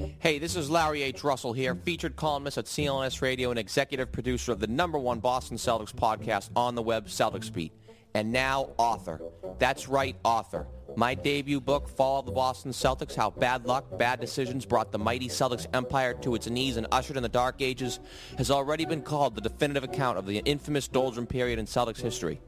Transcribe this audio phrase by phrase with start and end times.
[0.00, 1.22] Hey, this is Larry H.
[1.24, 5.58] Russell here, featured columnist at CLNS Radio and executive producer of the number one Boston
[5.58, 7.72] Celtics podcast on the web, Celtics Beat.
[8.14, 9.20] And now, author.
[9.58, 10.66] That's right, author.
[10.96, 14.98] My debut book, Fall of the Boston Celtics, How Bad Luck, Bad Decisions Brought the
[14.98, 18.00] Mighty Celtics Empire to its knees and ushered in the Dark Ages,
[18.38, 22.40] has already been called the definitive account of the infamous Doldrum period in Celtics history.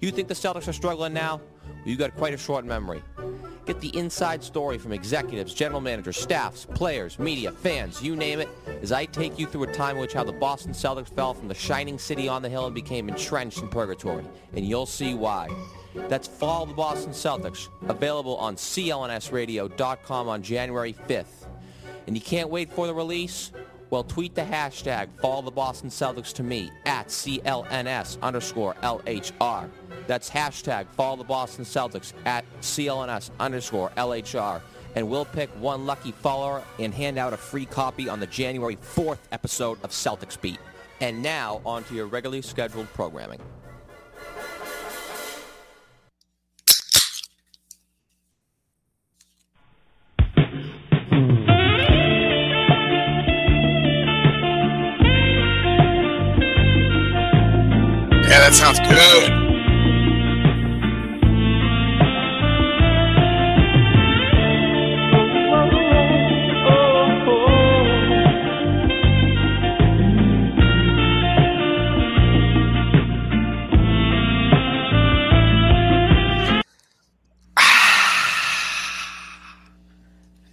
[0.00, 1.40] You think the Celtics are struggling now?
[1.66, 3.02] Well, you got quite a short memory.
[3.66, 8.48] Get the inside story from executives, general managers, staffs, players, media, fans, you name it,
[8.80, 11.48] as I take you through a time in which how the Boston Celtics fell from
[11.48, 14.24] the shining city on the hill and became entrenched in purgatory.
[14.54, 15.48] And you'll see why.
[16.08, 21.46] That's Fall of the Boston Celtics, available on clnsradio.com on January 5th.
[22.06, 23.50] And you can't wait for the release?
[23.90, 29.68] Well, tweet the hashtag Fall the Boston Celtics to me at CLNS underscore LHR.
[30.06, 34.60] That's hashtag follow the Boston Celtics at CLNS underscore LHR.
[34.94, 38.76] And we'll pick one lucky follower and hand out a free copy on the January
[38.76, 40.58] 4th episode of Celtics Beat.
[41.00, 43.40] And now, on to your regularly scheduled programming.
[58.28, 59.45] Yeah, that sounds good.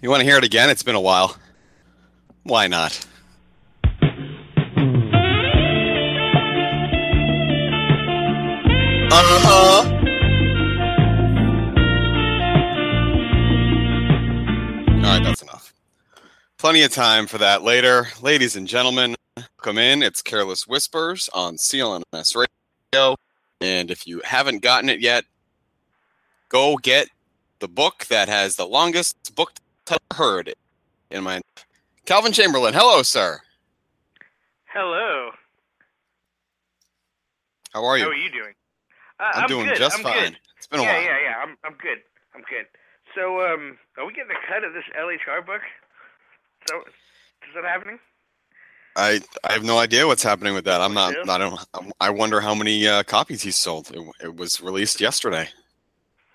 [0.03, 0.69] You want to hear it again?
[0.69, 1.37] It's been a while.
[2.43, 3.07] Why not?
[9.13, 9.89] Uh-huh.
[14.97, 15.73] All right, that's enough.
[16.57, 18.07] Plenty of time for that later.
[18.21, 19.15] Ladies and gentlemen,
[19.61, 20.03] come in.
[20.03, 22.45] It's Careless Whispers on CLNS
[22.93, 23.15] Radio.
[23.61, 25.23] And if you haven't gotten it yet,
[26.49, 27.07] go get
[27.59, 29.53] the book that has the longest book
[29.85, 30.53] title heard
[31.11, 31.41] in my
[32.05, 32.73] Calvin Chamberlain.
[32.73, 33.39] Hello, sir.
[34.65, 35.31] Hello.
[37.73, 38.03] How are you?
[38.03, 38.53] How are you doing?
[39.19, 39.77] Uh, I'm, doing good.
[39.77, 40.13] just I'm fine.
[40.13, 40.37] Good.
[40.57, 41.01] It's been a yeah, while.
[41.01, 41.23] yeah, yeah.
[41.23, 41.35] Yeah.
[41.43, 41.99] I'm I'm good.
[42.35, 42.65] I'm good.
[43.15, 45.61] So, um, are we getting a cut of this LHR book?
[46.67, 47.99] So, is that happening?
[48.95, 50.81] I I have no idea what's happening with that.
[50.81, 51.13] I'm not.
[51.13, 51.31] Yeah.
[51.31, 51.59] I don't.
[51.99, 53.91] I wonder how many uh, copies he sold.
[53.91, 55.49] It, it was released yesterday.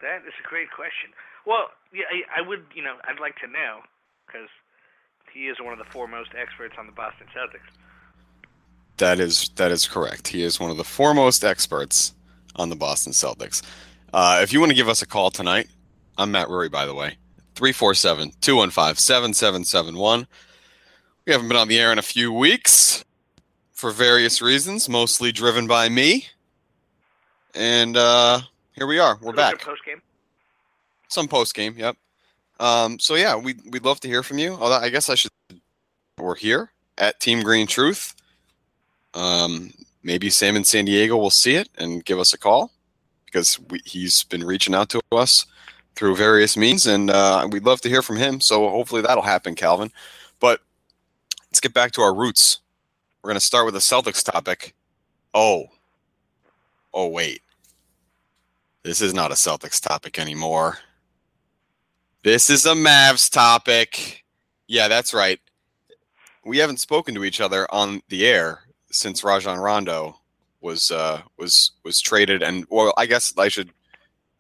[0.03, 1.11] That is a great question.
[1.49, 3.81] Well, yeah, I, I would, you know, I'd like to know
[4.27, 4.51] because
[5.33, 7.73] he is one of the foremost experts on the Boston Celtics.
[8.99, 10.29] That is that is correct.
[10.29, 12.13] He is one of the foremost experts
[12.57, 13.63] on the Boston Celtics.
[14.13, 15.69] Uh, if you want to give us a call tonight,
[16.19, 17.17] I'm Matt Rury, by the way.
[17.55, 20.27] 347 215 7771.
[21.25, 23.05] We haven't been on the air in a few weeks
[23.73, 26.27] for various reasons, mostly driven by me.
[27.55, 28.41] And uh,
[28.73, 29.19] here we are.
[29.23, 29.63] We're back.
[29.63, 30.03] Post game.
[31.09, 31.97] Some post game, yep.
[32.61, 34.55] Um, so yeah, we we'd love to hear from you.
[34.55, 35.31] Although I guess I should.
[36.19, 38.15] We're here at Team Green Truth.
[39.15, 42.73] Um, maybe Sam in San Diego will see it and give us a call
[43.27, 45.47] because we, he's been reaching out to us
[45.95, 48.41] through various means, and uh, we'd love to hear from him.
[48.41, 49.91] So hopefully that'll happen, Calvin.
[50.41, 50.61] But
[51.51, 52.61] let's get back to our roots.
[53.23, 54.75] We're going to start with the Celtics topic.
[55.35, 55.67] Oh,
[56.95, 57.43] oh wait,
[58.83, 60.79] this is not a Celtics topic anymore.
[62.23, 64.25] This is a Mavs topic.
[64.67, 65.39] Yeah, that's right.
[66.45, 70.19] We haven't spoken to each other on the air since Rajon Rondo
[70.61, 73.71] was uh, was was traded, and well, I guess I should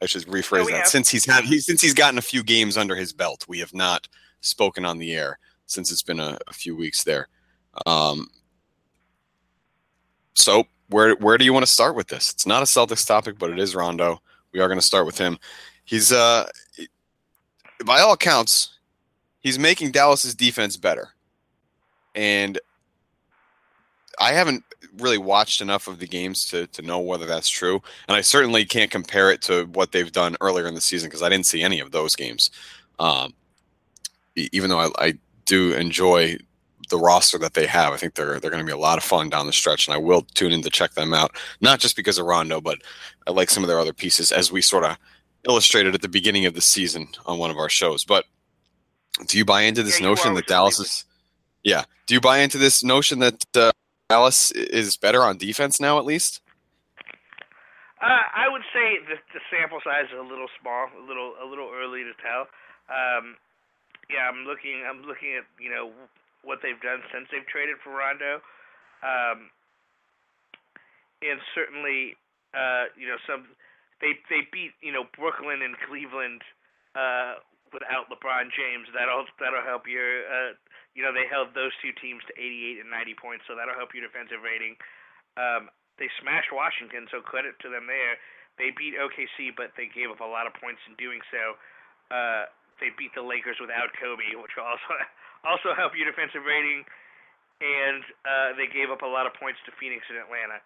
[0.02, 0.78] I should rephrase we that.
[0.78, 0.88] have.
[0.88, 3.74] Since he's had he, since he's gotten a few games under his belt, we have
[3.74, 4.08] not
[4.40, 7.28] spoken on the air since it's been a, a few weeks there.
[7.86, 8.28] Um,
[10.34, 12.32] so where where do you want to start with this?
[12.32, 14.20] It's not a Celtics topic, but it is Rondo.
[14.52, 15.38] We are going to start with him.
[15.84, 16.48] He's uh,
[17.84, 18.78] by all accounts,
[19.40, 21.10] he's making Dallas's defense better,
[22.14, 22.58] and
[24.20, 24.64] I haven't
[24.98, 28.64] really watched enough of the games to to know whether that's true, and I certainly
[28.64, 31.62] can't compare it to what they've done earlier in the season because I didn't see
[31.62, 32.50] any of those games.
[32.98, 33.34] Um,
[34.36, 35.14] even though I, I
[35.44, 36.38] do enjoy
[36.90, 39.04] the roster that they have, I think they're they're going to be a lot of
[39.04, 41.36] fun down the stretch, and I will tune in to check them out.
[41.60, 42.78] Not just because of Rondo, but
[43.26, 44.96] I like some of their other pieces, as we sort of
[45.46, 48.04] illustrated at the beginning of the season on one of our shows.
[48.04, 48.24] But
[49.26, 51.04] do you buy into this Yeah, notion that Dallas is?
[51.62, 51.84] Yeah.
[52.06, 53.72] Do you buy into this notion that uh,
[54.08, 56.40] Dallas is better on defense now, at least?
[58.00, 61.46] Uh, I would say the, the sample size is a little small, a little a
[61.46, 62.46] little early to tell.
[62.86, 63.34] Um,
[64.08, 64.86] yeah, I'm looking.
[64.88, 65.90] I'm looking at you know
[66.44, 68.38] what they've done since they've traded for Rondo,
[69.02, 69.50] um,
[71.26, 72.14] and certainly
[72.54, 73.50] uh, you know some
[74.00, 76.42] they they beat you know Brooklyn and Cleveland
[76.94, 77.42] uh,
[77.74, 78.88] without LeBron James.
[78.94, 80.52] That'll that'll help your uh,
[80.94, 83.94] you know they held those two teams to 88 and 90 points, so that'll help
[83.94, 84.78] your defensive rating.
[85.38, 88.18] Um, they smashed Washington, so credit to them there.
[88.58, 91.58] They beat OKC, but they gave up a lot of points in doing so.
[92.10, 92.50] Uh,
[92.82, 94.92] they beat the Lakers without Kobe, which will also
[95.50, 96.86] also help your defensive rating.
[97.58, 100.62] And uh, they gave up a lot of points to Phoenix and Atlanta.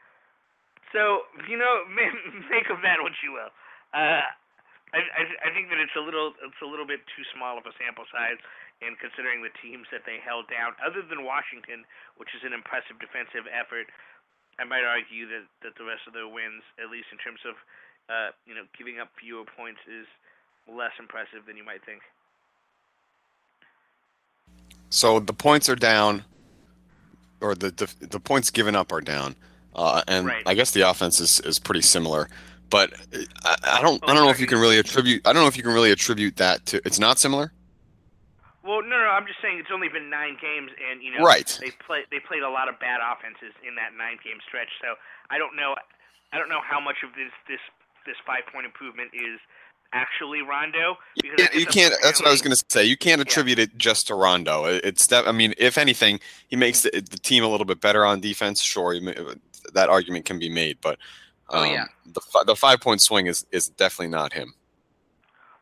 [0.92, 1.88] So you know,
[2.52, 3.52] make of that what you will.
[3.92, 4.24] Uh,
[4.92, 7.64] I, I I think that it's a little it's a little bit too small of
[7.64, 8.40] a sample size,
[8.84, 10.74] in considering the teams that they held down.
[10.82, 11.86] Other than Washington,
[12.18, 13.86] which is an impressive defensive effort,
[14.58, 17.54] I might argue that that the rest of their wins, at least in terms of
[18.10, 20.04] uh, you know giving up fewer points, is
[20.66, 22.02] less impressive than you might think.
[24.90, 26.26] So the points are down,
[27.40, 29.36] or the the, the points given up are down,
[29.74, 30.42] uh, and Right.
[30.46, 32.28] I guess the offense is, is pretty similar.
[32.70, 32.92] But
[33.44, 35.56] I, I don't I don't know if you can really attribute I don't know if
[35.56, 37.52] you can really attribute that to it's not similar.
[38.64, 41.50] Well, no, no, I'm just saying it's only been nine games, and you know, Right.
[41.60, 44.70] They play they played a lot of bad offenses in that nine game stretch.
[44.80, 44.94] So
[45.30, 45.74] I don't know,
[46.32, 47.60] I don't know how much of this this
[48.06, 49.36] this five point improvement is
[49.92, 50.96] actually Rondo.
[51.22, 51.94] You, because I you can't.
[52.02, 52.84] That's what I was going to say.
[52.84, 54.64] You can't attribute it just to Rondo.
[54.64, 55.26] It's that.
[55.28, 58.62] I mean, if anything, he makes the, the team a little bit better on defense.
[58.62, 59.16] Sure, may-
[59.74, 60.98] that argument can be made, but
[61.50, 61.84] Oh, um, yeah.
[62.06, 64.54] the the five point swing is is definitely not him.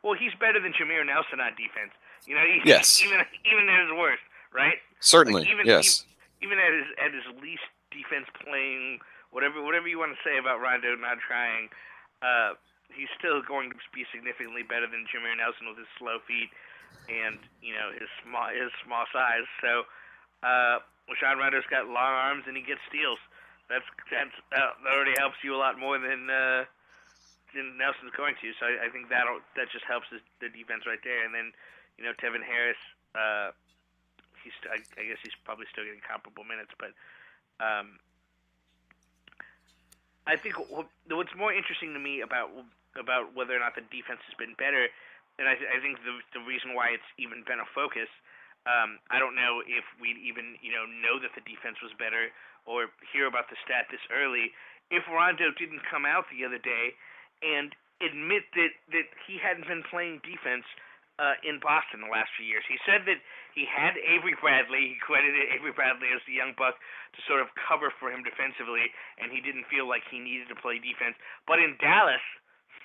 [0.02, 1.92] Well, he's better than Jameer Nelson on defense.
[2.26, 3.02] You know, he, Yes.
[3.02, 4.22] even even at his worst,
[4.54, 4.76] right?
[5.00, 6.04] Certainly, Like, even, yes.
[6.40, 9.00] Even, even at his at his least defense playing,
[9.30, 11.68] whatever whatever you want to say about Rondo not trying,
[12.22, 12.54] uh,
[12.94, 16.50] he's still going to be significantly better than Jameer Nelson with his slow feet
[17.08, 19.46] and you know his small his small size.
[19.62, 19.86] So,
[20.42, 23.18] uh, Rajon Rondo's got long arms and he gets steals.
[23.68, 26.28] That's that's uh, that already helps you a lot more than.
[26.28, 26.64] Uh,
[27.50, 29.26] than Nelson's going to, so I, I think that
[29.58, 31.26] that just helps the, the defense right there.
[31.26, 31.50] And then,
[31.98, 32.78] you know, Devin Harris,
[33.18, 33.50] uh,
[34.38, 36.94] he's I, I guess he's probably still getting comparable minutes, but
[37.58, 37.98] um,
[40.26, 40.56] I think
[41.10, 42.50] what's more interesting to me about
[42.98, 44.90] about whether or not the defense has been better,
[45.38, 48.10] and I, I think the the reason why it's even been a focus.
[48.68, 52.28] Um, I don't know if we'd even you know know that the defense was better
[52.68, 54.52] or hear about the stat this early
[54.90, 56.92] if Rondo didn't come out the other day
[57.40, 57.72] and
[58.02, 60.66] admit that that he hadn't been playing defense
[61.20, 62.64] uh, in Boston the last few years.
[62.64, 63.20] He said that
[63.52, 64.96] he had Avery Bradley.
[64.96, 66.80] He credited Avery Bradley as the young buck
[67.16, 68.88] to sort of cover for him defensively,
[69.20, 71.14] and he didn't feel like he needed to play defense.
[71.44, 72.24] But in Dallas,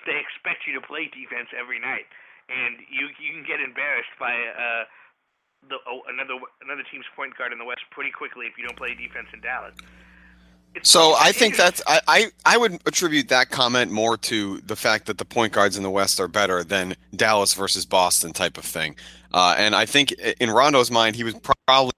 [0.06, 2.06] they expect you to play defense every night,
[2.48, 4.84] and you you can get embarrassed by uh,
[5.68, 8.76] the oh, another another team's point guard in the West pretty quickly if you don't
[8.78, 9.74] play defense in Dallas.
[10.74, 14.76] It's- So I think that's I, I I would attribute that comment more to the
[14.76, 18.58] fact that the point guards in the West are better than Dallas versus Boston type
[18.58, 18.96] of thing.
[19.32, 21.34] Uh, and I think in Rondo's mind, he was
[21.66, 21.92] probably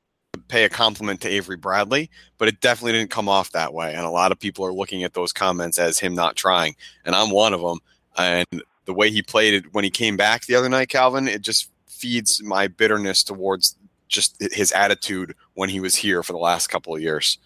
[0.49, 3.93] pay a compliment to Avery Bradley, but it definitely didn't come off that way.
[3.95, 7.15] And a lot of people are looking at those comments as him not trying, and
[7.15, 7.81] I'm one of them.
[8.19, 11.43] And the way he played it when he came back the other night, Calvin, it
[11.43, 13.77] just feeds my bitterness towards
[14.09, 17.39] just his attitude when he was here for the last couple of years.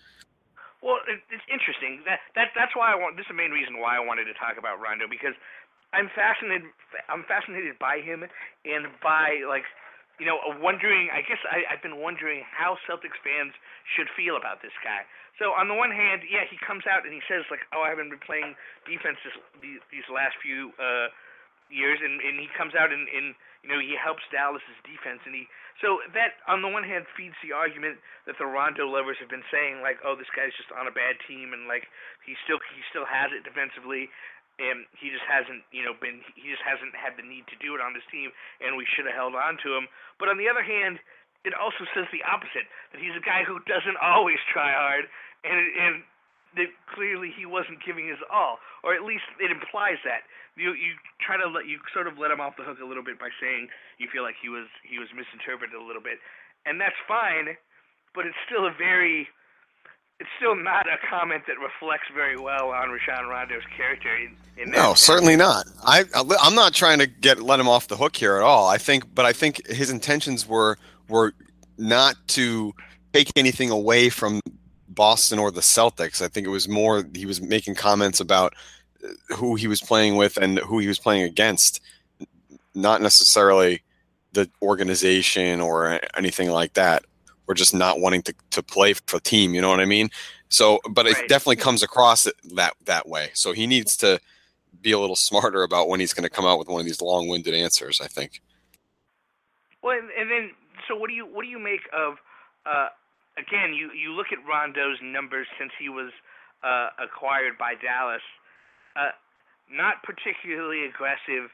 [0.82, 2.02] Well, it's interesting.
[2.06, 3.16] That that that's why I want.
[3.16, 5.34] This is the main reason why I wanted to talk about Rondo because
[5.92, 6.66] I'm fascinated.
[7.08, 8.26] I'm fascinated by him
[8.66, 9.62] and by like,
[10.18, 11.10] you know, wondering.
[11.14, 13.54] I guess I, I've been wondering how Celtics fans
[13.94, 15.06] should feel about this guy.
[15.40, 17.88] So on the one hand, yeah, he comes out and he says like, "Oh, I
[17.88, 18.52] haven't been playing
[18.84, 21.08] defense this, these, these last few uh,
[21.72, 23.32] years," and and he comes out and, and
[23.64, 25.48] you know he helps Dallas's defense, and he
[25.80, 27.96] so that on the one hand feeds the argument
[28.28, 31.16] that the Rondo lovers have been saying like, "Oh, this guy's just on a bad
[31.24, 31.88] team," and like
[32.28, 34.12] he still he still has it defensively.
[34.60, 36.20] And he just hasn't, you know, been.
[36.36, 38.28] He just hasn't had the need to do it on this team,
[38.60, 39.88] and we should have held on to him.
[40.20, 41.00] But on the other hand,
[41.44, 45.06] it also says the opposite that he's a guy who doesn't always try hard,
[45.44, 45.94] and and
[46.56, 50.22] that clearly he wasn't giving his all, or at least it implies that.
[50.56, 53.02] You you try to let you sort of let him off the hook a little
[53.04, 53.68] bit by saying
[53.98, 56.18] you feel like he was he was misinterpreted a little bit,
[56.66, 57.56] and that's fine,
[58.14, 59.28] but it's still a very
[60.20, 64.14] it's still not a comment that reflects very well on Rajon Rondo's character.
[64.16, 65.00] In, in that No, sense.
[65.00, 65.66] certainly not.
[65.84, 68.68] I I'm not trying to get let him off the hook here at all.
[68.68, 70.78] I think, but I think his intentions were
[71.08, 71.34] were
[71.78, 72.72] not to
[73.12, 74.40] take anything away from
[74.88, 76.22] Boston or the Celtics.
[76.22, 78.54] I think it was more he was making comments about
[79.04, 81.80] uh, who he was playing with and who he was playing against,
[82.74, 83.82] not necessarily
[84.32, 87.04] the organization or anything like that.
[87.46, 89.54] We're just not wanting to, to play for the team.
[89.54, 90.10] You know what I mean?
[90.48, 91.16] So, but Right.
[91.16, 93.30] it definitely comes across that that way.
[93.34, 94.20] So he needs to
[94.80, 97.00] be a little smarter about when he's going to come out with one of these
[97.00, 98.00] long-winded answers.
[98.00, 98.42] I think.
[99.82, 100.50] Well, and then
[100.88, 102.18] so what do you what do you make of?
[102.66, 102.88] Uh,
[103.38, 106.10] again, you you look at Rondo's numbers since he was
[106.62, 108.24] uh, acquired by Dallas.
[108.94, 109.14] Uh,
[109.70, 111.50] not particularly aggressive.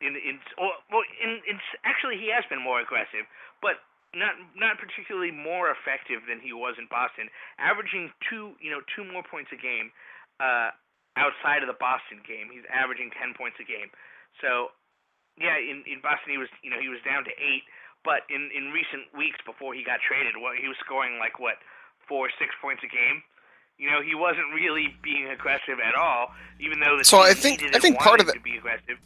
[0.00, 3.28] In in or, well, in, in actually he has been more aggressive,
[3.60, 3.84] but
[4.16, 7.28] not not particularly more effective than he was in Boston,
[7.60, 9.92] averaging two you know two more points a game.
[10.40, 10.72] Uh,
[11.20, 13.92] outside of the Boston game, he's averaging ten points a game.
[14.40, 14.72] So
[15.36, 17.68] yeah, in in Boston he was you know he was down to eight,
[18.04, 21.56] but in in recent weeks before he got traded, what he was scoring like what
[22.08, 23.22] four six points a game.
[23.78, 27.56] You know he wasn't really being aggressive at all, even though the So I team
[27.58, 28.98] think- I think part of to be aggressive.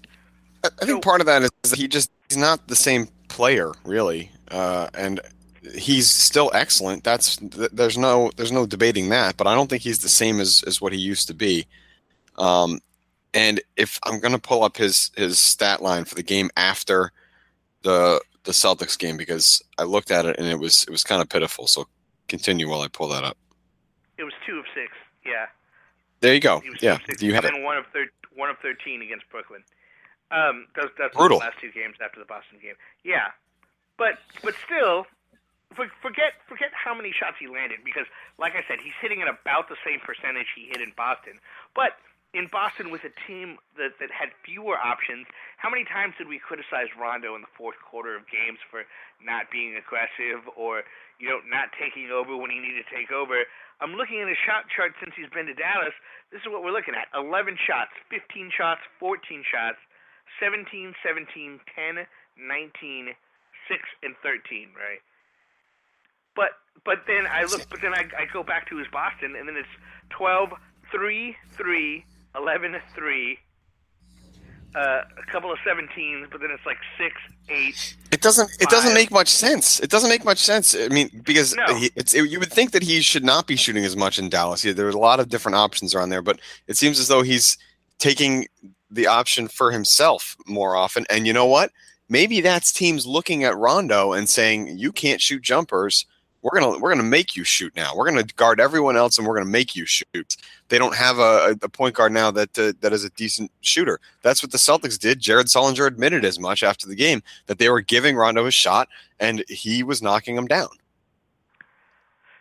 [0.65, 3.09] I I think So- part of that is that he just he's not the same
[3.29, 5.21] player really, uh, and
[5.77, 7.05] he's still excellent.
[7.05, 10.41] That's th- there's no there's no debating that, but I don't think he's the same
[10.41, 11.67] as as what he used to be.
[12.37, 12.81] Um,
[13.33, 17.13] and if I'm gonna pull up his his stat line for the game after
[17.83, 21.21] the the Celtics game because I looked at it and it was it was kind
[21.21, 21.67] of pitiful.
[21.67, 21.87] So
[22.29, 23.37] continue while I pull that up.
[24.17, 24.93] It was two of six.
[25.27, 25.47] Yeah.
[26.21, 26.63] There you go.
[26.81, 27.53] Yeah, you have it.
[27.63, 29.63] one of thir- one of thirteen against Brooklyn.
[30.31, 31.39] Um, that's that's Brutal.
[31.39, 32.75] the last two games after the Boston game.
[33.05, 33.29] Yeah,
[33.99, 35.05] but but still,
[35.75, 38.07] for, forget forget how many shots he landed because,
[38.39, 41.39] like I said, he's hitting at about the same percentage he hit in Boston.
[41.75, 41.99] But
[42.35, 46.43] in Boston, with a team that that had fewer options, how many times did we
[46.43, 48.83] criticize Rondo in the fourth quarter of games for
[49.23, 50.83] not being aggressive or
[51.23, 53.47] you know not taking over when he needed to take over?
[53.79, 55.95] I'm looking at his shot chart since he's been to Dallas.
[56.35, 59.79] This is what we're looking at 11 shots, 15 shots, 14 shots,
[60.43, 62.07] 17, 17, 10,
[62.39, 64.99] 19, 6, and 13, right?
[66.35, 69.47] But but then I look, but then I, I go back to his Boston, and
[69.47, 69.71] then it's
[70.11, 70.51] 12,
[70.91, 72.05] 3, 3,
[72.37, 73.39] 11, 3,
[74.75, 77.15] uh, a couple of 17s, but then it's like 6,
[77.49, 77.97] 8.
[78.13, 78.51] It doesn't.
[78.61, 79.81] It doesn't make much sense.
[79.81, 80.75] It doesn't make much sense.
[80.75, 81.75] I mean, because No.
[81.77, 84.29] he, it's it, you would think that he should not be shooting as much in
[84.29, 84.65] Dallas.
[84.65, 87.23] Yeah, there are a lot of different options around there, but it seems as though
[87.23, 87.57] he's
[87.99, 88.47] taking
[88.91, 91.05] the option for himself more often.
[91.11, 91.71] And you know what?
[92.09, 96.07] Maybe that's teams looking at Rondo and saying, "You can't shoot jumpers.
[96.45, 97.97] We're gonna we're gonna make you shoot now.
[97.97, 100.37] We're gonna guard everyone else, and we're gonna make you shoot."
[100.69, 103.99] They don't have a, a point guard now that uh, that is a decent shooter.
[104.21, 105.21] That's what the Celtics did.
[105.21, 108.89] Jared Sullinger admitted as much after the game that they were giving Rondo a shot
[109.19, 110.69] and he was knocking them down.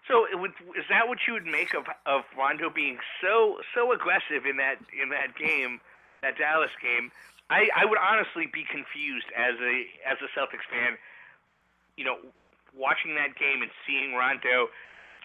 [0.05, 4.45] So would, is that what you would make of of Rondo being so so aggressive
[4.45, 5.79] in that in that game,
[6.21, 7.09] that Dallas game?
[7.49, 10.97] I, I would honestly be confused as a as a Celtics fan,
[11.95, 12.17] you know,
[12.75, 14.67] watching that game and seeing Rondo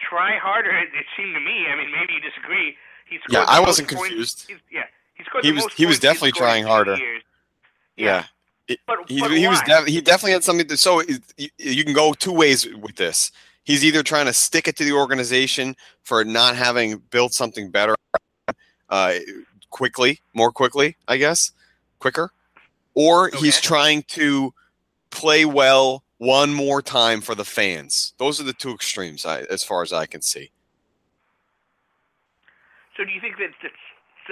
[0.08, 0.70] try harder.
[0.70, 1.66] It, seemed to me.
[1.72, 2.76] I mean, maybe you disagree.
[3.08, 4.46] He Yeah, I wasn't confused.
[4.46, 4.82] he's- yeah,
[5.14, 6.96] he scored He the was- most he was definitely trying harder.
[6.96, 7.22] years.
[7.96, 8.24] Yeah.
[8.68, 11.02] It- But, he, but he was def- he definitely had something to so
[11.38, 13.32] you, you can go two ways with this
[13.64, 17.94] he's either trying to stick it to the organization for not having built something better
[18.90, 19.14] uh,
[19.70, 21.50] quickly more quickly i guess
[21.98, 22.30] quicker
[22.92, 24.52] or he's trying to
[25.10, 29.62] play well one more time for the fans those are the two extremes I, as
[29.64, 30.50] far as i can see
[32.96, 33.70] So do you think that, that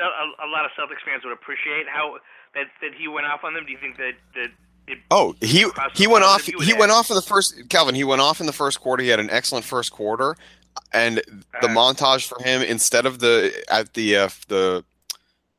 [0.03, 2.17] a, a lot of Celtics fans would appreciate how
[2.55, 3.65] that, that he went off on them?
[3.65, 4.51] Do you think that that
[4.89, 6.43] it, Oh, he he went off.
[6.45, 7.69] He add- went off in the first.
[7.69, 9.03] Calvin, he went off in the first quarter.
[9.05, 10.37] He had an excellent first quarter,
[10.93, 11.19] and
[11.63, 14.85] the Uh, montage for him instead of the at the uh, the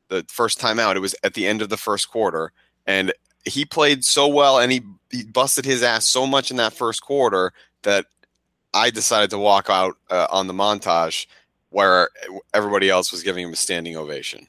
[0.10, 2.52] the first time out, it was at the end of the first quarter,
[2.86, 3.14] and
[3.46, 7.02] he played so well, and he he busted his ass so much in that first
[7.02, 7.54] quarter
[7.84, 8.06] that
[8.74, 11.28] I decided to walk out uh, on the montage
[11.70, 12.10] where
[12.54, 14.48] everybody else was giving him a standing ovation.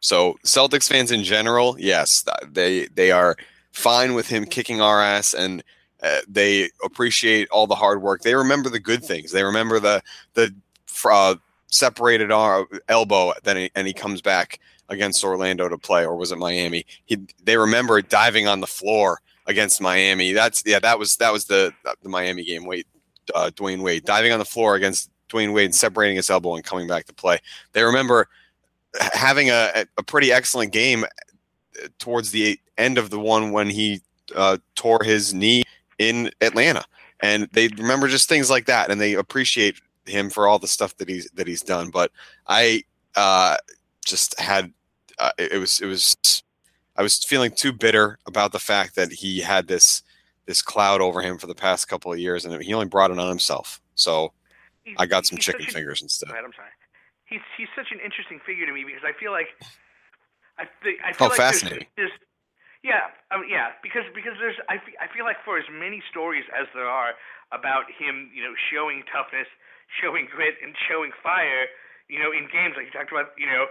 [0.00, 3.36] So Celtics fans in general, yes, they they are
[3.70, 5.62] fine with him kicking our ass and
[6.02, 8.22] uh, they appreciate all the hard work.
[8.22, 9.30] They remember the good things.
[9.30, 10.02] They remember the
[10.34, 10.52] the
[11.04, 11.36] uh,
[11.68, 14.60] separated arm, elbow then he, and he comes back
[14.92, 16.86] against Orlando to play or was it Miami?
[17.06, 20.32] He they remember diving on the floor against Miami.
[20.32, 21.72] That's yeah, that was that was the
[22.02, 22.66] the Miami game.
[22.66, 22.86] Wait,
[23.34, 26.64] uh, Dwyane Wade diving on the floor against Dwyane Wade, and separating his elbow and
[26.64, 27.38] coming back to play.
[27.72, 28.28] They remember
[29.12, 31.04] having a, a pretty excellent game
[31.98, 34.02] towards the end of the one when he
[34.36, 35.64] uh, tore his knee
[35.98, 36.84] in Atlanta,
[37.20, 40.96] and they remember just things like that, and they appreciate him for all the stuff
[40.98, 41.90] that he's that he's done.
[41.90, 42.10] But
[42.46, 42.84] I
[43.16, 43.56] uh,
[44.04, 44.72] just had
[45.18, 46.16] uh, it, it was it was
[46.96, 50.02] I was feeling too bitter about the fact that he had this
[50.46, 53.18] this cloud over him for the past couple of years, and he only brought it
[53.18, 53.80] on himself.
[53.94, 54.32] So
[54.84, 56.30] He's- I got some chicken such a- fingers instead.
[56.30, 56.70] Ahead, I'm sorry.
[57.26, 59.48] He's he's such an interesting figure to me because I feel like
[60.58, 61.86] I think I feel Oh, like fascinating.
[61.96, 62.20] There's, there's
[62.82, 66.44] yeah, I mean, yeah, because because there's I I feel like for as many stories
[66.52, 67.14] as there are
[67.52, 69.46] about him, you know, showing toughness,
[70.02, 71.70] showing grit, and showing fire,
[72.08, 73.64] you know, in games like you talked about, you know,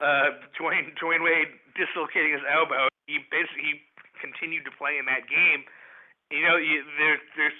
[0.00, 2.88] uh, Dwyane Dwyane Wade dislocating his elbow.
[3.06, 3.72] He basically he
[4.20, 5.64] continued to play in that game.
[6.30, 7.56] You know, you, there there's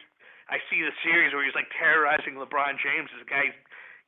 [0.51, 3.07] I see the series where he's like terrorizing LeBron James.
[3.15, 3.55] This guy's,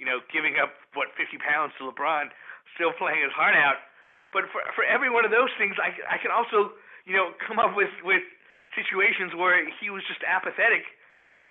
[0.02, 2.34] you know, giving up what 50 pounds to LeBron,
[2.74, 3.78] still playing his heart out.
[4.34, 6.72] But for for every one of those things, I I can also
[7.06, 8.22] you know come up with with
[8.74, 10.82] situations where he was just apathetic,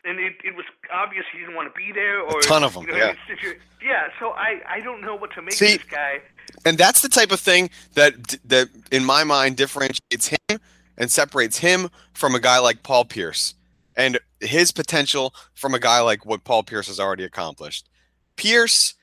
[0.03, 2.21] and it it was obvious he didn't want to be there.
[2.21, 3.13] Or ton of 'em, you know, yeah.
[3.27, 4.09] situ- yeah.
[4.19, 6.21] So I I don't know what to make See- of this guy.
[6.65, 10.59] And that's the type of thing that that in my mind differentiates him
[10.97, 13.55] and separates him from a guy like Paul Pierce
[13.95, 17.89] and his potential from a guy like what Paul Pierce has already accomplished.
[18.35, 18.95] Pierce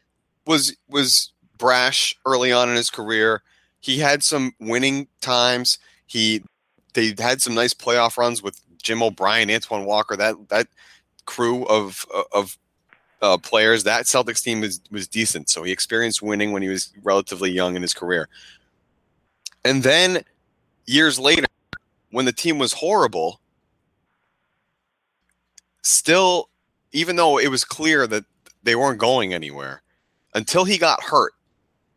[0.46, 3.42] was was brash early on in his career.
[3.80, 5.78] He had some winning times.
[6.06, 6.42] He
[6.94, 10.68] they had some nice playoff runs with Jim O'Brien, Antoine Walker, that that
[11.26, 12.56] crew of of
[13.22, 13.84] uh, players.
[13.84, 17.76] That Celtics team was was decent, so he experienced winning when he was relatively young
[17.76, 18.28] in his career.
[19.64, 20.24] And then
[20.86, 21.46] years later,
[22.10, 23.40] when the team was horrible,
[25.82, 26.48] still,
[26.92, 28.24] even though it was clear that
[28.62, 29.82] they weren't going anywhere,
[30.34, 31.32] until he got hurt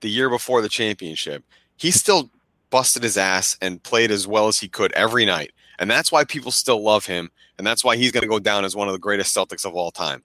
[0.02, 1.44] the year before the championship,
[1.78, 2.30] he still
[2.70, 5.52] busted his ass and played as well as he could every night.
[5.80, 7.30] And that's why people still love him.
[7.58, 9.76] And that's why he's going to go down as one of the greatest Celtics of
[9.76, 10.24] all time.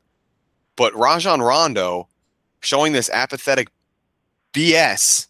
[0.77, 2.09] But Rajon Rondo
[2.61, 3.69] showing this apathetic
[4.53, 5.27] BS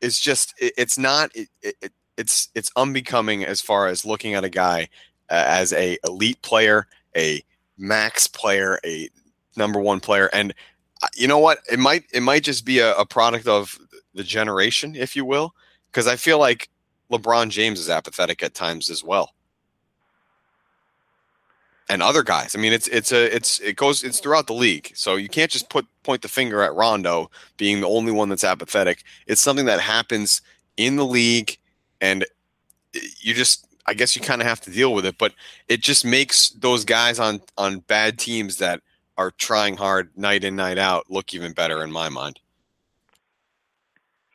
[0.00, 4.44] is just it, it's not it, it, it's it's unbecoming as far as looking at
[4.44, 4.88] a guy
[5.30, 6.86] uh, as a elite player,
[7.16, 7.42] a
[7.78, 9.08] max player, a
[9.56, 10.54] number one player, and
[11.02, 11.58] uh, you know what?
[11.70, 13.78] It might it might just be a, a product of
[14.14, 15.54] the generation, if you will,
[15.90, 16.68] because I feel like
[17.10, 19.34] LeBron James is apathetic at times as well
[21.90, 22.54] and other guys.
[22.54, 24.92] I mean, it's it's a it's it goes it's throughout the league.
[24.94, 28.44] So you can't just put point the finger at Rondo being the only one that's
[28.44, 29.02] apathetic.
[29.26, 30.40] It's something that happens
[30.76, 31.58] in the league,
[32.00, 32.24] and
[33.20, 35.18] you just I guess you kind of have to deal with it.
[35.18, 35.34] But
[35.66, 38.82] it just makes those guys on on bad teams that
[39.18, 42.38] are trying hard night in night out look even better in my mind.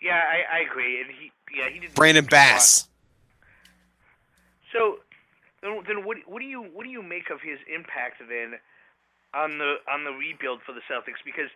[0.02, 1.00] Yeah, I, I agree.
[1.00, 1.96] And he yeah he did.
[1.96, 2.90] Brandon Bass.
[4.74, 5.00] So
[5.66, 8.62] then, then what what do you what do you make of his impact then
[9.34, 11.26] on the on the rebuild for the Celtics?
[11.26, 11.50] Because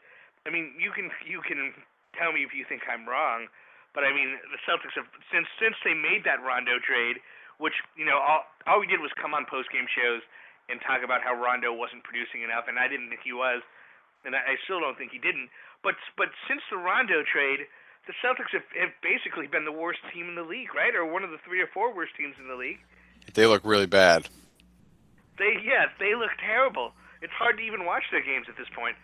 [0.44, 1.78] I mean, you can you can
[2.18, 3.46] tell me if you think I'm wrong,
[3.94, 7.22] but I mean the Celtics have since since they made that Rondo trade,
[7.62, 10.26] which you know all all we did was come on post game shows
[10.74, 13.62] and talk about how Rondo wasn't producing enough, and I didn't think he was,
[14.26, 15.54] and I, I still don't think he didn't.
[15.86, 17.70] But but since the Rondo trade.
[18.08, 20.96] The Celtics have, have basically been the worst team in the league, right?
[20.98, 22.82] Or one of the three or four worst teams in the league.
[23.34, 24.28] They look really bad.
[25.38, 26.92] They yeah, they look terrible.
[27.22, 28.96] It's hard to even watch their games at this point.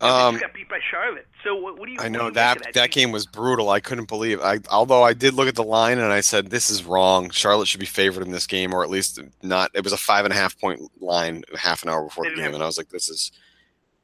[0.00, 1.26] They Um, got beat by Charlotte.
[1.44, 1.98] So what, what do you?
[2.00, 3.68] I know you that make that game was brutal.
[3.68, 4.40] I couldn't believe.
[4.40, 7.28] I although I did look at the line and I said this is wrong.
[7.30, 9.70] Charlotte should be favored in this game, or at least not.
[9.74, 12.44] It was a five and a half point line half an hour before the game,
[12.44, 13.30] have- and I was like, this is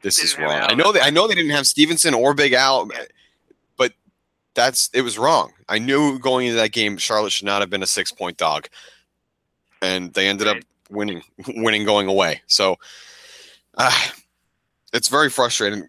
[0.03, 0.51] this is wrong.
[0.61, 3.05] I know that I know they didn't have Stephenson or Big Al, Yeah.
[4.57, 5.53] That's it was wrong.
[5.69, 8.69] I knew going into that game, Charlotte should not have been a six point dog,
[9.81, 10.57] and they ended up
[10.91, 12.41] winning, winning going away.
[12.49, 12.77] So,
[13.77, 14.09] uh,
[14.93, 15.87] it's very frustrating.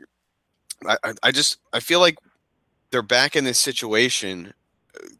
[0.88, 2.20] I, I, I just I feel like
[2.92, 4.54] they're back in this situation,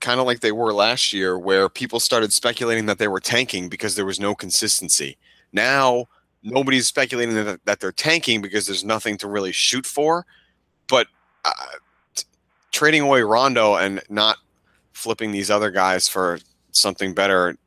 [0.02, 3.70] kind of like they were last year, where people started speculating that they were tanking
[3.70, 5.18] because there was no consistency.
[5.52, 6.08] Now
[6.44, 10.26] nobody's speculating that, that they're tanking because there's nothing to really shoot for.
[10.88, 11.08] But
[11.44, 11.52] uh,
[12.78, 14.38] trading away Rondo and not
[14.94, 16.38] flipping these other guys for
[16.72, 17.58] something better,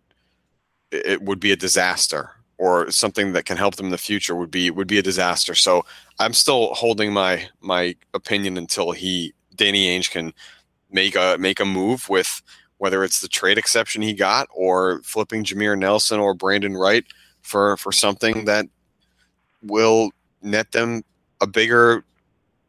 [0.93, 2.31] it, would be a disaster.
[2.59, 5.55] Or something that can help them in the future would be would be a disaster.
[5.55, 5.87] So
[6.19, 10.35] I'm still holding my my opinion until he Danny Ainge can
[10.91, 12.43] make a make a move with
[12.77, 17.07] whether it's the trade exception he got or flipping Jameer Nelson or Brandan Wright
[17.41, 18.67] for for something that
[19.63, 20.11] will
[20.43, 21.03] net them
[21.41, 22.05] a bigger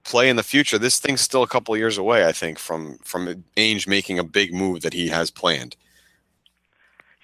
[0.03, 0.77] play in the future.
[0.77, 4.23] This thing's still a couple of years away, I think, from from Ainge making a
[4.23, 5.75] big move that he has planned.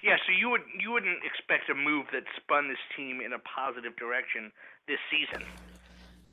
[0.02, 3.38] Yeah, so you would you wouldn't expect a move that spun this team in a
[3.38, 4.52] positive direction
[4.86, 5.44] this season.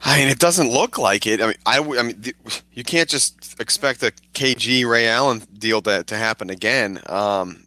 [0.01, 1.41] I mean, it doesn't look like it.
[1.41, 2.21] I mean, I, w- I mean,
[2.73, 6.99] you can't just expect a KG Ray Allen deal to, to happen again.
[7.07, 7.65] Um,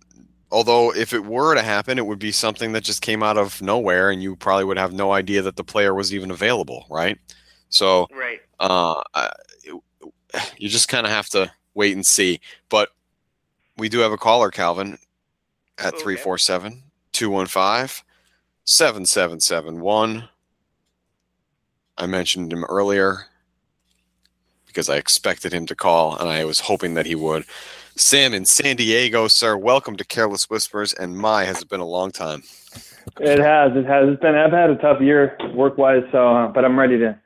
[0.51, 3.61] although if it were to happen, it would be something that just came out of
[3.61, 7.19] nowhere, and you probably would have no idea that the player was even available, right?
[7.71, 8.41] So, Right.
[8.61, 9.03] Uh,
[9.65, 9.83] it-
[10.59, 12.41] you just kind of have to wait and see.
[12.69, 12.91] But
[13.77, 14.99] we do have a caller, Calvin,
[15.79, 16.03] at Okay.
[16.03, 18.05] 347 215
[18.65, 20.29] 7771.
[21.97, 23.27] I mentioned him earlier
[24.67, 27.45] because I expected him to call and I was hoping that he would.
[27.97, 30.93] Sam in San Diego, sir, welcome to Careless Whispers.
[30.93, 32.43] And my, has it been a long time?
[33.19, 33.75] It has.
[33.75, 34.09] It has.
[34.11, 34.35] It's been.
[34.37, 37.19] I've had a tough year work wise, so uh, but I'm ready to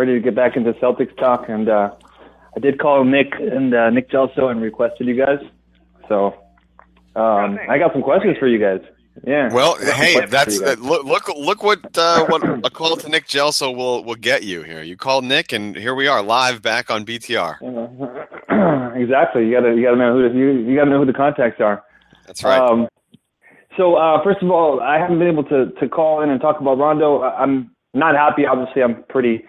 [0.00, 1.48] ready to get back into Celtics talk.
[1.48, 1.90] And uh,
[2.56, 5.38] I did call Nick and uh, Nick Gelso and requested you guys.
[6.08, 6.34] So
[7.16, 7.58] um.
[7.68, 8.80] I got some questions for you guys.
[9.26, 9.52] Yeah.
[9.52, 12.96] Well, I got some hey, that's you look, look, look what uh, what a call
[12.96, 14.82] to Nick Gelso will will get you here.
[14.82, 17.56] You called Nick, and here we are live back on BTR.
[18.96, 19.46] exactly.
[19.46, 21.82] You gotta you gotta know who the, you you gotta know who the contacts are.
[22.26, 22.60] That's right.
[22.60, 22.88] Um,
[23.76, 26.60] so uh, first of all, I haven't been able to to call in and talk
[26.60, 27.22] about Rondo.
[27.22, 28.46] I'm not happy.
[28.46, 29.44] Obviously, I'm pretty.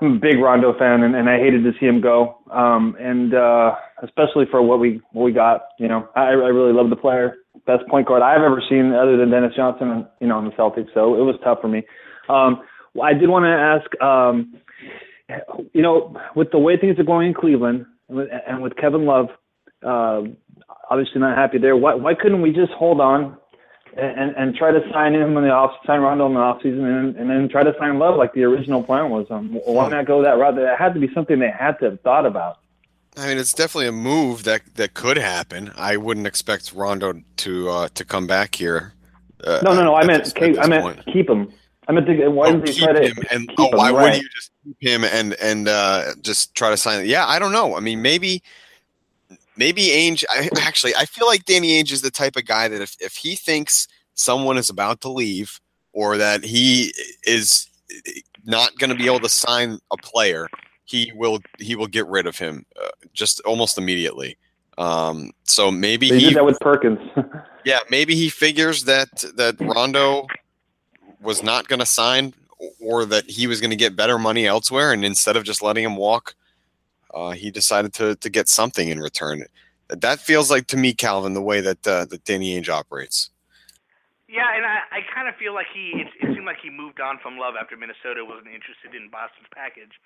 [0.00, 2.38] I'm a big Rondo fan, and, and I hated to see him go.
[2.50, 5.62] Um, and uh, especially for what we what we got.
[5.78, 7.36] You know, I, I really love the player.
[7.66, 10.06] Best point guard I've ever seen, other than Dennis Johnson.
[10.20, 10.88] You know, in the Celtics.
[10.94, 11.82] So it was tough for me.
[12.28, 12.62] Um,
[12.94, 14.02] well, I did want to ask.
[14.02, 14.54] Um,
[15.72, 19.04] you know, with the way things are going in Cleveland, and with, and with Kevin
[19.04, 19.26] Love,
[19.86, 20.22] uh,
[20.90, 21.76] obviously not happy there.
[21.76, 23.36] Why why couldn't we just hold on
[23.96, 26.84] and and try to sign him in the off sign Rondo in the off season
[26.84, 29.26] and, and then try to sign Love like the original plan was?
[29.30, 30.56] Um, why not go that route?
[30.56, 32.58] That had to be something they had to have thought about.
[33.16, 35.72] I mean, it's definitely a move that that could happen.
[35.76, 38.94] I wouldn't expect Rondo to uh, to come back here.
[39.42, 39.94] Uh, No, no, no.
[39.94, 41.06] I meant keep, I meant point.
[41.06, 41.52] keep him.
[41.88, 43.78] I meant to, why Oh, didn't they keep try to him and keep oh, him,
[43.78, 44.02] why right.
[44.02, 47.06] wouldn't you just keep him and and uh, just try to sign it?
[47.06, 47.74] Yeah, I don't know.
[47.76, 48.42] I mean, maybe
[49.60, 50.24] maybe Ainge.
[50.28, 53.14] I, actually, I feel like Danny Ainge is the type of guy that if if
[53.14, 55.60] he thinks someone is about to leave
[55.92, 56.92] or that he
[57.22, 57.68] is
[58.44, 60.48] not going to be able to sign a player,
[60.84, 64.36] he will he will get rid of him uh, just almost immediately.
[64.78, 66.98] Um, so maybe They he did that with Perkins.
[67.64, 70.26] yeah, maybe he figures that that Rondo
[71.20, 72.32] was not going to sign,
[72.80, 75.84] or that he was going to get better money elsewhere, and instead of just letting
[75.84, 76.34] him walk,
[77.14, 79.44] uh, he decided to to get something in return.
[79.88, 83.30] That feels like to me, Calvin, the way that uh, that Danny Ainge operates.
[84.30, 87.02] Yeah, and I, I kind of feel like he it, it seemed like he moved
[87.02, 89.98] on from Love after Minnesota wasn't interested in Boston's package.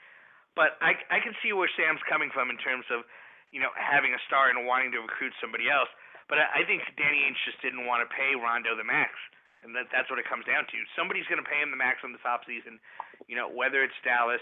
[0.56, 3.04] But I I can see where Sam's coming from in terms of
[3.52, 5.92] you know having a star and wanting to recruit somebody else.
[6.32, 9.12] But I, I think Danny Ainge just didn't want to pay Rondo the max,
[9.60, 10.78] and that that's what it comes down to.
[10.96, 12.80] Somebody's going to pay him the max on this offseason,
[13.28, 14.40] you know, whether it's Dallas,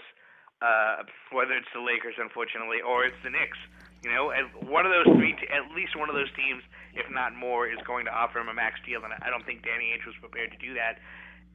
[0.63, 3.57] uh, whether it's the Lakers, unfortunately, or it's the Knicks.
[4.01, 4.31] You know,
[4.67, 8.05] one of those three, at least one of those teams, if not more, is going
[8.05, 10.57] to offer him a max deal, and I don't think Danny Ainge was prepared to
[10.57, 10.99] do that.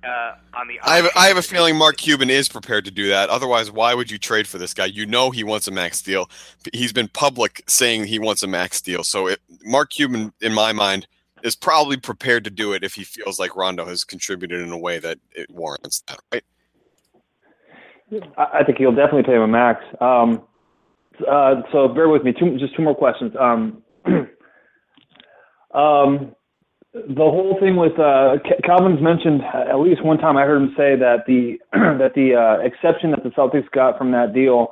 [0.05, 3.09] Uh, on the I have, I have a feeling Mark Cuban is prepared to do
[3.09, 3.31] that.
[3.31, 4.87] Otherwise, why would you trade for this guy?
[4.87, 6.31] You know he wants a max deal.
[6.73, 9.03] He's been public saying he wants a max deal.
[9.03, 11.09] So it, Mark Cuban, in my mind,
[11.43, 14.79] is probably prepared to do it if he feels like Rondo has contributed in a
[14.79, 16.21] way that it warrants that.
[16.33, 16.45] Right?
[18.37, 19.85] I think he'll definitely pay him a max.
[20.01, 20.43] Um,
[21.31, 22.33] uh, so bear with me.
[22.39, 23.33] Two, just two more questions.
[23.39, 23.83] Um,
[25.75, 26.35] um,
[26.93, 30.37] the whole thing with uh, Calvin's mentioned uh, at least one time.
[30.37, 34.13] I heard him say that the that the uh, exception that the Celtics got from
[34.13, 34.69] that deal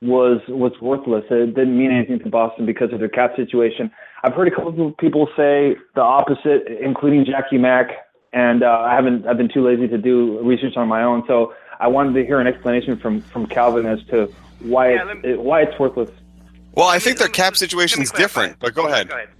[0.00, 1.24] was was worthless.
[1.30, 3.90] It didn't mean anything to Boston because of their cap situation.
[4.24, 7.88] I've heard a couple of people say the opposite, including Jackie Mack,
[8.32, 9.26] and uh, I haven't.
[9.26, 11.24] I've been too lazy to do research on my own.
[11.26, 15.22] So I wanted to hear an explanation from from Calvin as to why Yeah, it's,
[15.22, 16.10] me- it, why it's worthless.
[16.72, 18.58] Well, I think their cap situation is different.
[18.60, 19.08] But go ahead.
[19.08, 19.30] Go ahead.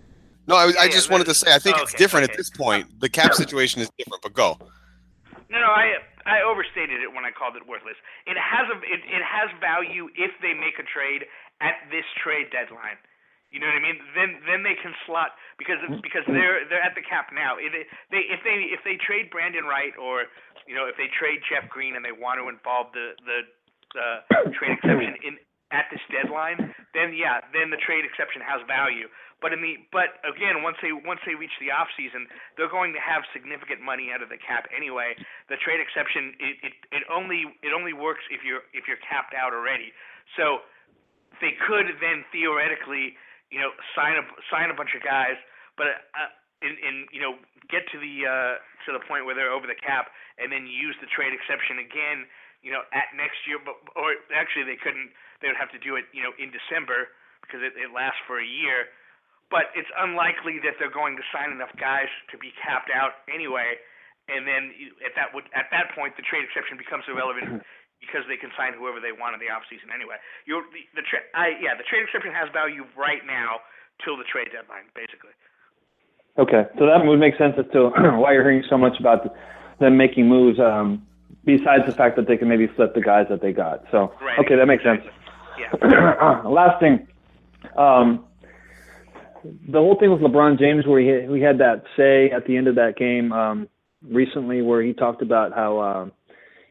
[0.47, 2.33] No, I, I just yeah, wanted to say I think oh, it's okay, different okay.
[2.33, 3.01] at this point.
[3.01, 4.23] The cap situation is different.
[4.23, 4.59] But go.
[5.51, 7.97] No, no, I I overstated it when I called it worthless.
[8.27, 11.25] It has a it, it has value if they make a trade
[11.61, 12.97] at this trade deadline.
[13.49, 13.99] You know what I mean?
[14.13, 17.57] Then then they can slot because because they're they're at the cap now.
[17.57, 17.73] If
[18.13, 20.29] they, if they if they trade Brandan Wright or
[20.69, 23.39] you know if they trade Jeff Green and they want to involve the the
[23.97, 29.09] uh, trade exception in at this deadline, then yeah, then the trade exception has value.
[29.41, 32.91] But in the but again, once they once they reach the off season, they're going
[32.97, 35.15] to have significant money out of the cap anyway.
[35.49, 39.37] The trade exception it, it, it only it only works if you're if you're capped
[39.37, 39.95] out already.
[40.35, 40.65] So
[41.39, 43.15] they could then theoretically,
[43.51, 45.37] you know, sign a sign a bunch of guys,
[45.77, 46.31] but uh,
[46.63, 47.37] in, in you know
[47.71, 48.55] get to the uh,
[48.87, 52.29] to the point where they're over the cap, and then use the trade exception again,
[52.65, 53.59] you know, at next year.
[53.61, 55.11] But or actually they couldn't.
[55.41, 57.13] They would have to do it, you know, in December
[57.47, 58.91] because it, it lasts for a year.
[59.51, 63.77] but it's unlikely that they're going to sign enough guys to be capped out anyway.
[64.29, 67.65] And then you, at that would at that point the trade exception becomes irrelevant
[68.01, 70.17] because they can sign whoever they want in the offseason anyway.
[70.47, 73.61] You're, the, the tra- I, yeah, the trade exception has value right now
[74.05, 75.35] till the trade deadline, basically.
[76.39, 77.91] Okay, so that would make sense as to
[78.23, 79.27] why you're hearing so much about
[79.83, 80.59] them making moves.
[80.59, 81.03] Um,
[81.49, 83.83] besides the fact that they can maybe flip the guys that they got.
[83.91, 84.39] So right.
[84.39, 85.03] okay, that makes sense.
[85.59, 86.43] Yeah.
[86.47, 87.09] Last thing,
[87.77, 88.25] um,
[89.43, 92.69] the whole thing with LeBron James, where he we had that say at the end
[92.69, 93.69] of that game um,
[94.09, 96.13] recently, where he talked about how um,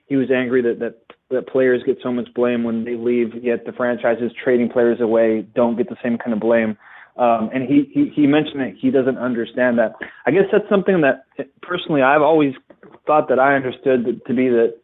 [0.06, 3.66] he was angry that that that players get so much blame when they leave, yet
[3.66, 6.78] the franchises trading players away don't get the same kind of blame.
[7.18, 9.96] Um, and he, he he mentioned that he doesn't understand that.
[10.26, 11.26] I guess that's something that
[11.62, 12.54] personally I've always
[13.08, 14.76] thought that I understood to be that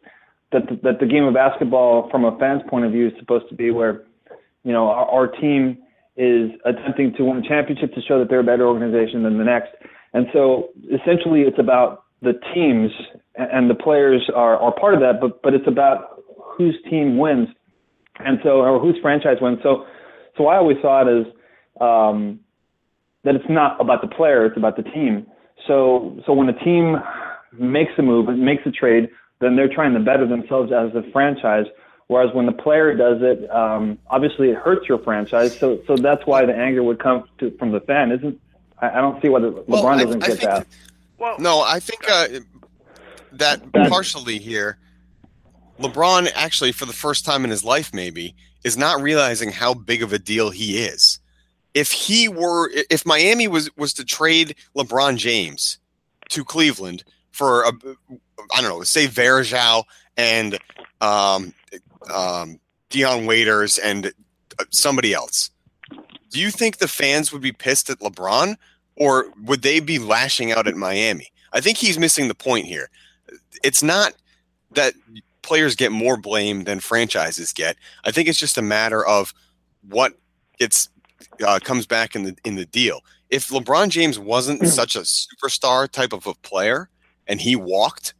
[0.52, 3.48] that the, that the game of basketball from a fan's point of view is supposed
[3.50, 4.02] to be where
[4.64, 5.78] you know our, our team
[6.16, 9.44] is attempting to win a championship to show that they're a better organization than the
[9.44, 9.70] next.
[10.12, 12.90] And so essentially it's about the teams
[13.34, 16.22] and the players are, are part of that, but, but it's about
[16.56, 17.48] whose team wins.
[18.18, 19.58] And so, or whose franchise wins.
[19.62, 19.86] So,
[20.36, 21.26] so I always saw it as,
[21.80, 22.40] um,
[23.24, 25.26] that it's not about the player, it's about the team.
[25.66, 26.96] So, so when a team
[27.58, 29.08] makes a move, and makes a trade,
[29.40, 31.66] then they're trying to better themselves as a franchise.
[32.06, 35.58] Whereas when the player does it, um, obviously it hurts your franchise.
[35.58, 38.12] So, so that's why the anger would come to, from the fan.
[38.12, 38.38] Isn't?
[38.78, 40.66] I, I don't see why the, Well, LeBron I- doesn't I get think that.
[41.18, 42.28] Well, No, I think uh,
[43.32, 44.78] that That- partially here,
[45.78, 50.02] LeBron actually, for the first time in his life, maybe, is not realizing how big
[50.02, 51.18] of a deal he is.
[51.74, 55.78] If he were, if Miami was was to trade LeBron James
[56.30, 57.72] to Cleveland for a,
[58.54, 59.84] I don't know, say Varejao
[60.16, 60.58] and
[61.00, 61.52] um,
[62.12, 62.60] um,
[62.90, 64.12] Dion Waiters and
[64.58, 65.50] uh, somebody else,
[66.30, 68.56] do you think the fans would be pissed at LeBron
[68.96, 71.32] or would they be lashing out at Miami?
[71.52, 72.88] I think he's missing the point here.
[73.62, 74.14] It's not
[74.72, 74.94] that
[75.44, 77.76] players get more blame than franchises get.
[78.04, 79.32] I think it's just a matter of
[79.88, 80.14] what
[80.58, 80.88] gets
[81.44, 83.00] uh, comes back in the in the deal.
[83.30, 86.88] If LeBron James wasn't such a superstar type of a player
[87.26, 88.14] and he walked,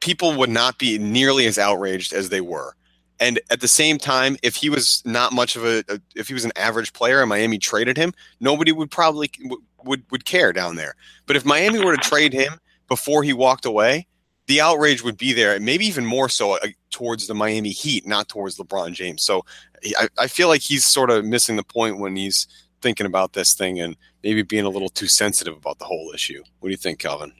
[0.00, 2.74] people would not be nearly as outraged as they were.
[3.20, 6.34] And at the same time, if he was not much of a, a if he
[6.34, 10.52] was an average player and Miami traded him, nobody would probably would, would would care
[10.52, 10.94] down there.
[11.26, 14.06] But if Miami were to trade him before he walked away,
[14.48, 18.06] the outrage would be there, and maybe even more so uh, towards the Miami Heat,
[18.06, 19.22] not towards LeBron James.
[19.22, 19.44] So
[19.98, 22.48] I, I feel like he's sort of missing the point when he's
[22.80, 26.42] thinking about this thing and maybe being a little too sensitive about the whole issue.
[26.60, 27.32] What do you think, Calvin?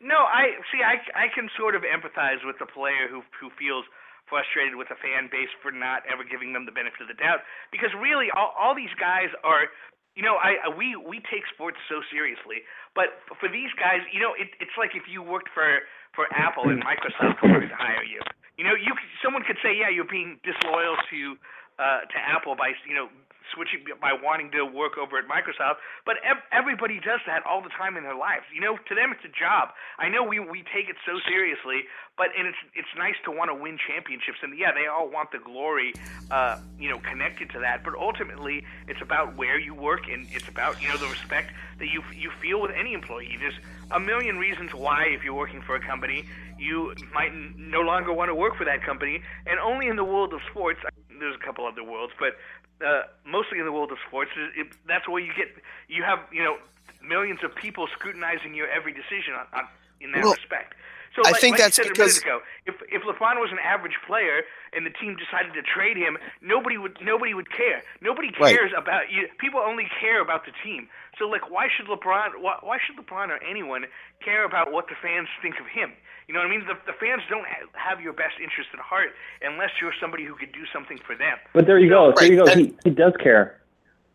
[0.00, 0.82] No, I see.
[0.82, 3.84] I I can sort of empathize with the player who who feels
[4.30, 7.42] frustrated with the fan base for not ever giving them the benefit of the doubt
[7.70, 9.66] because really all all these guys are.
[10.14, 14.36] You know, I we we take sports so seriously, but for these guys, you know,
[14.36, 15.80] it, it's like if you worked for
[16.14, 18.20] for Apple and Microsoft to hire you.
[18.58, 18.92] You know, you
[19.24, 21.36] someone could say, yeah, you're being disloyal to
[21.78, 23.08] uh, to Apple by you know
[23.54, 27.70] switching by wanting to work over at Microsoft, but ev- everybody does that all the
[27.70, 28.44] time in their lives.
[28.52, 29.70] You know, to them it's a job.
[29.98, 31.84] I know we we take it so seriously,
[32.16, 35.32] but and it's it's nice to want to win championships, and yeah, they all want
[35.32, 35.92] the glory,
[36.30, 37.84] uh, you know, connected to that.
[37.84, 41.88] But ultimately, it's about where you work, and it's about you know the respect that
[41.88, 43.36] you you feel with any employee.
[43.38, 43.58] There's
[43.90, 46.24] a million reasons why, if you're working for a company,
[46.58, 50.32] you might no longer want to work for that company, and only in the world
[50.32, 50.80] of sports.
[51.18, 52.36] There's a couple other worlds, but
[52.84, 55.48] uh, mostly in the world of sports, it, it, that's where you get
[55.88, 56.56] you have you know
[57.02, 59.68] millions of people scrutinizing your every decision on, on,
[60.00, 60.74] in that Well, respect.
[61.14, 63.58] So I like, think like that's you said because- ago, if if LeBron was an
[63.62, 67.82] average player and the team decided to trade him, nobody would nobody would care.
[68.00, 68.56] Nobody Right.
[68.56, 69.28] cares about you.
[69.38, 70.88] People only care about the team.
[71.18, 72.40] So like, why should LeBron?
[72.40, 73.84] Why, why should LeBron or anyone
[74.24, 75.92] care about what the fans think of him?
[76.28, 76.64] You know what I mean?
[76.66, 79.10] The, the fans don't have your best interest at heart
[79.42, 81.36] unless you're somebody who could do something for them.
[81.52, 82.12] But there you go.
[82.16, 82.44] There you go.
[82.44, 83.58] Right, He, he does care.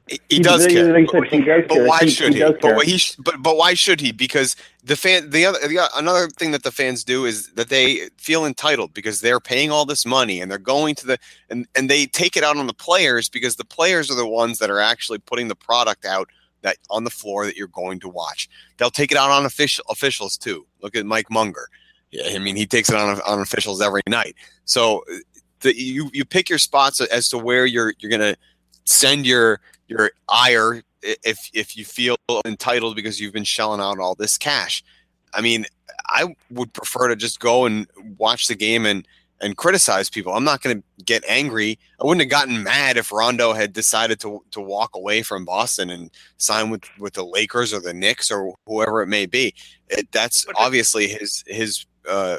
[0.10, 1.00] He, he does like care.
[1.00, 1.86] you said, he does But care.
[1.86, 2.39] why he, should he?
[2.39, 2.80] does But care.
[2.86, 4.13] he sh- but but why should he?
[4.13, 8.10] Because the fan the other the, another thing that the fans do is that they
[8.17, 11.17] feel entitled because they're paying all this money and they're going to the
[11.50, 14.60] and and they take it out on the players because the players are the ones
[14.60, 16.30] that are actually putting the product out
[16.62, 18.48] that on the floor that you're going to watch.
[18.78, 20.65] They'll take it out on official officials too.
[20.82, 21.67] Look at Mike Munger.
[22.12, 24.36] Yeah, I mean he takes it on on officials every night.
[24.65, 25.04] So
[25.62, 28.36] the, you you pick your spots as to where you're you're gonna
[28.86, 34.15] send your your ire if if you feel entitled because you've been shelling out all
[34.15, 34.84] this cash.
[35.34, 35.65] I mean,
[36.06, 39.08] I would prefer to just go and watch the game and
[39.39, 40.34] and criticize people.
[40.34, 41.78] I'm not going to get angry.
[42.02, 45.89] I wouldn't have gotten mad if Rondo had decided to to walk away from Boston
[45.89, 49.54] and sign with with the Lakers or the Knicks or whoever it may be.
[49.89, 52.38] It, that's uh, obviously his his uh,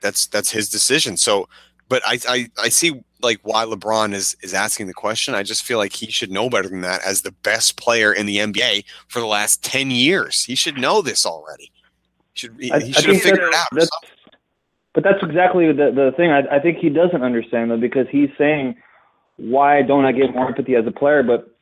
[0.00, 1.16] that's that's his decision.
[1.16, 1.48] So,
[1.88, 5.34] but I, I I see like why LeBron is is asking the question.
[5.34, 8.26] I just feel like he should know better than that as the best player in
[8.26, 10.44] the NBA for the last ten years.
[10.44, 11.72] He should know this already.
[12.34, 13.88] He should he, he should have figured it out.
[14.94, 16.30] But that's exactly the the thing.
[16.30, 18.76] I, I think he doesn't understand though because he's saying,
[19.36, 21.54] "Why don't I get more empathy as a player?" But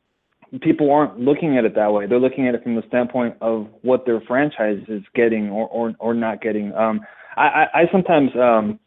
[0.61, 2.06] people aren't looking at it that way.
[2.06, 5.94] They're looking at it from the standpoint of what their franchise is getting or or,
[5.98, 6.72] or not getting.
[6.74, 7.00] Um,
[7.37, 8.78] I, I, I sometimes um,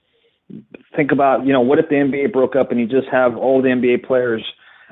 [0.96, 3.62] think about you know what if the NBA broke up and you just have all
[3.62, 4.44] the NBA players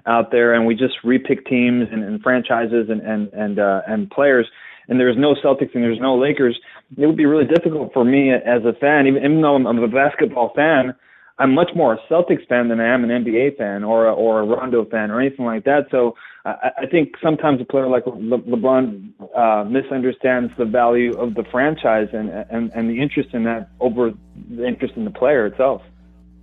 [0.06, 4.10] out there and we just repick teams and, and franchises and and and uh, and
[4.10, 4.48] players
[4.88, 6.58] and there's no Celtics and there's no Lakers,
[6.98, 9.80] it would be really difficult for me as a fan, even, even though I'm, I'm
[9.80, 10.94] a basketball fan.
[11.40, 14.40] I'm much more a Celtics fan than I am an NBA fan or a, or
[14.40, 15.86] a Rondo fan or anything like that.
[15.92, 16.16] So
[16.48, 21.44] I, I think sometimes a player like Le- LeBron uh, misunderstands the value of the
[21.52, 24.14] franchise and, and and the interest in that over
[24.50, 25.82] the interest in the player itself.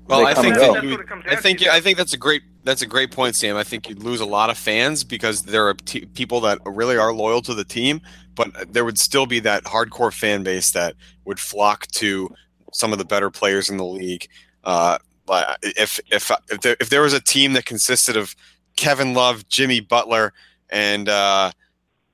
[0.06, 3.10] Well, I think that you, I think I think that's a great that's a great
[3.10, 3.56] point, Sam.
[3.56, 6.96] I think you'd lose a lot of fans because there are t- people that really
[6.96, 8.02] are loyal to the team,
[8.34, 12.34] but there would still be that hardcore fan base that would flock to
[12.72, 14.28] some of the better players in the league.
[14.64, 14.98] Uh,
[15.62, 18.36] if if if there, if there was a team that consisted of
[18.76, 20.32] Kevin Love, Jimmy Butler,
[20.70, 21.50] and uh,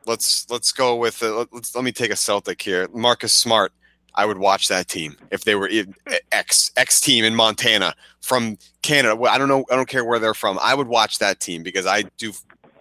[0.07, 3.73] let's let's go with uh, let's let me take a Celtic here, Marcus Smart.
[4.15, 5.95] I would watch that team if they were in
[6.33, 9.21] X X team in Montana from Canada.
[9.23, 9.65] I don't know.
[9.71, 10.59] I don't care where they're from.
[10.61, 12.33] I would watch that team because I do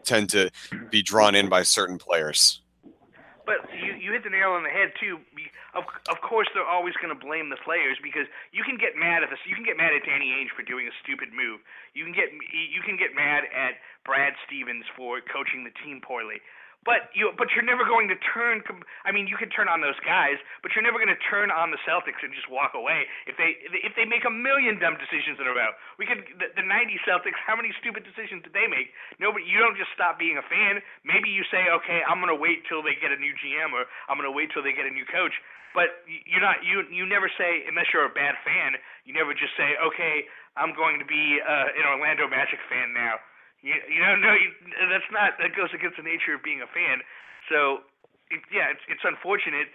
[0.03, 0.49] tend to
[0.89, 2.58] be drawn in by certain players.
[3.49, 5.17] But you, you hit the nail on the head too.
[5.73, 9.25] Of, of course, they're always going to blame the players because you can get mad
[9.25, 9.41] at this.
[9.49, 11.57] You can get mad at Danny Ainge for doing a stupid move.
[11.97, 16.45] You can get you can get mad at Brad Stevens for coaching the team poorly.
[16.87, 18.63] But you, but you're never going to turn.
[19.03, 21.75] I mean, you can turn on those guys, but you're never going to turn on
[21.75, 25.43] the Celtics and just walk away if they if they make a million dumb decisions
[25.43, 25.75] in a row.
[25.99, 27.35] We could the, the '90 Celtics.
[27.35, 28.95] How many stupid decisions did they make?
[29.19, 29.43] Nobody.
[29.43, 30.79] You don't just stop being a fan.
[31.03, 33.83] Maybe you say, okay, I'm going to wait till they get a new GM, or
[34.07, 35.35] I'm going to wait till they get a new coach.
[35.75, 36.63] But you're not.
[36.63, 38.79] You you never say unless you're a bad fan.
[39.03, 43.19] You never just say, okay, I'm going to be uh, an Orlando Magic fan now
[43.61, 44.49] you, you know, no, you,
[44.87, 45.35] that's not.
[45.39, 47.03] That goes against the nature of being a fan.
[47.51, 47.83] So,
[48.31, 49.67] it, yeah, it's it's unfortunate.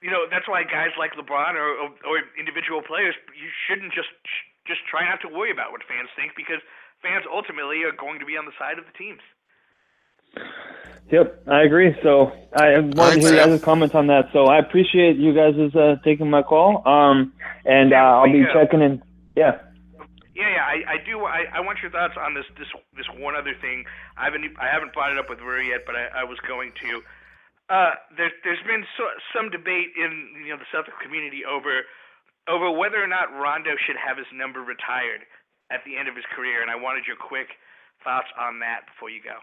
[0.00, 4.12] You know, that's why guys like LeBron or, or or individual players, you shouldn't just
[4.64, 6.64] just try not to worry about what fans think because
[7.04, 9.20] fans ultimately are going to be on the side of the teams.
[11.10, 11.96] Yep, I agree.
[12.02, 14.30] So I wanted to hear you guys' comments on that.
[14.32, 16.86] So I appreciate you guys uh, taking my call.
[16.86, 17.32] Um,
[17.64, 19.02] and uh, I'll be checking in.
[19.36, 19.58] Yeah.
[20.40, 21.28] Yeah, yeah, I, I do.
[21.28, 23.84] I, I want your thoughts on this this this one other thing.
[24.16, 26.72] I haven't I haven't brought it up with Rury yet, but I, I was going
[26.80, 27.04] to.
[27.68, 29.04] Uh, there's there's been so,
[29.36, 31.84] some debate in you know the Celtic community over
[32.48, 35.28] over whether or not Rondo should have his number retired
[35.68, 37.60] at the end of his career, and I wanted your quick
[38.00, 39.36] thoughts on that before you go.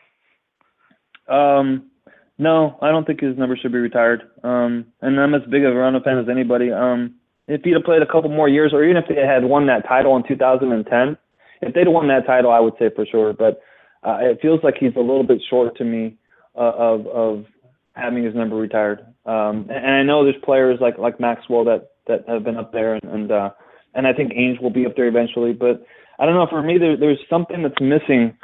[1.30, 1.94] Um,
[2.42, 4.26] no, I don't think his number should be retired.
[4.44, 6.72] Um, and I'm as big of a Rondo fan as anybody.
[6.72, 9.68] Um, if he'd have played a couple more years, or even if they had won
[9.68, 11.18] that title in 2010,
[11.62, 13.34] if they'd have won that title, I would say for sure.
[13.34, 13.62] But
[14.04, 16.18] uh, it feels like he's a little bit short to me
[16.56, 17.46] uh, of of
[17.94, 19.00] having his number retired.
[19.26, 22.72] Um, and, and I know there's players like like Maxwell that that have been up
[22.74, 23.50] there, and and, uh,
[23.94, 25.54] and I think Ainge will be up there eventually.
[25.54, 25.86] But
[26.20, 26.48] I don't know.
[26.50, 28.38] For me, there, there's something that's missing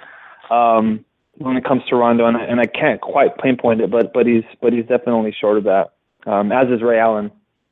[0.50, 3.92] um, when it comes to Rondo, and I, and I can't quite pinpoint it.
[3.92, 5.94] But but he's but he's definitely short of that.
[6.26, 7.32] Um, as is Ray Allen,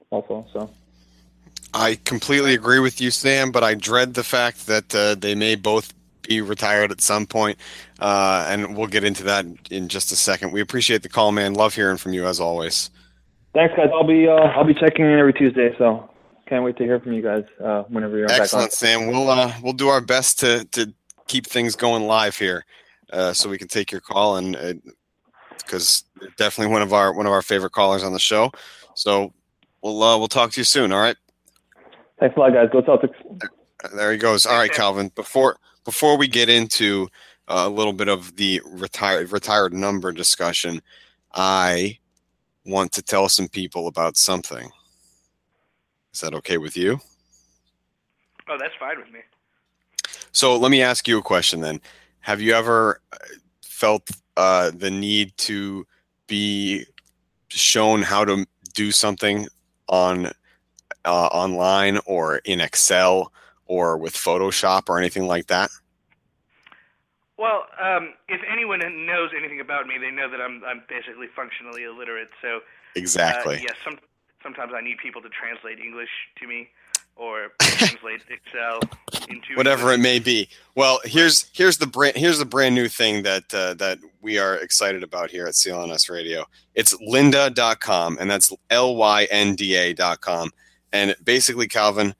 [0.10, 0.46] also.
[0.54, 0.70] So.
[1.74, 5.56] I completely agree with you, Sam, but I dread the fact that uh, they may
[5.56, 7.58] both be retired at some point,
[8.00, 10.52] uh, and we'll get into that in just a second.
[10.52, 11.54] We appreciate the call, man.
[11.54, 12.90] Love hearing from you as always.
[13.54, 13.90] Thanks, guys.
[13.94, 16.10] I'll be uh, I'll be checking in every Tuesday, so
[16.48, 19.08] can't wait to hear from you guys uh, whenever you're excellent, Sam.
[19.08, 20.94] We'll uh, we'll do our best to to
[21.28, 22.66] keep things going live here,
[23.12, 24.82] uh, so we can take your call and
[25.58, 26.04] because
[26.38, 28.52] definitely one of our one of our favorite callers on the show.
[28.96, 29.34] So
[29.82, 30.92] we'll we'll talk to you soon.
[30.92, 31.16] All right.
[32.22, 32.70] Thanks a lot, guys.
[32.72, 33.16] Go Celtics.
[33.96, 34.46] There he goes.
[34.46, 35.12] All right, Calvin.
[35.16, 37.08] Before before we get into
[37.48, 40.84] uh, a little bit of the retired retired number discussion,
[41.34, 41.98] I
[42.64, 44.70] want to tell some people about something.
[46.14, 47.00] Is that okay with you?
[48.48, 49.22] Oh, that's fine with me.
[50.32, 51.82] So let me ask you a question then.
[52.20, 53.18] Have you ever uh,
[53.64, 55.88] felt uh, the need to
[56.28, 56.86] be
[57.48, 58.46] shown how to
[58.76, 59.48] do something
[59.90, 60.32] on
[61.06, 63.32] uh, online or in Excel
[63.66, 65.70] or with Photoshop or anything like that?
[67.38, 71.84] Well, um, if anyone knows anything about me, they know that I'm I'm basically functionally
[71.84, 72.30] illiterate.
[72.42, 72.60] So
[72.96, 73.56] exactly.
[73.56, 73.98] Uh, yes, some,
[74.44, 76.70] sometimes I need people to translate English to me
[77.16, 78.80] or translate Excel
[79.28, 80.50] into whatever it may be.
[80.76, 84.56] Well, here's here's the brand here's the brand new thing that uh, that we are
[84.56, 86.46] excited about here at CLNS Radio.
[86.76, 90.52] It's lynda.com and that's L Y N D A.com.
[90.94, 92.16] And basically, Calvin,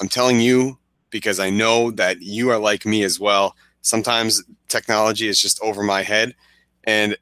[0.00, 0.78] I'm telling you
[1.10, 3.56] because I know that you are like me as well.
[3.82, 6.34] Sometimes technology is just over my head
[6.84, 7.16] and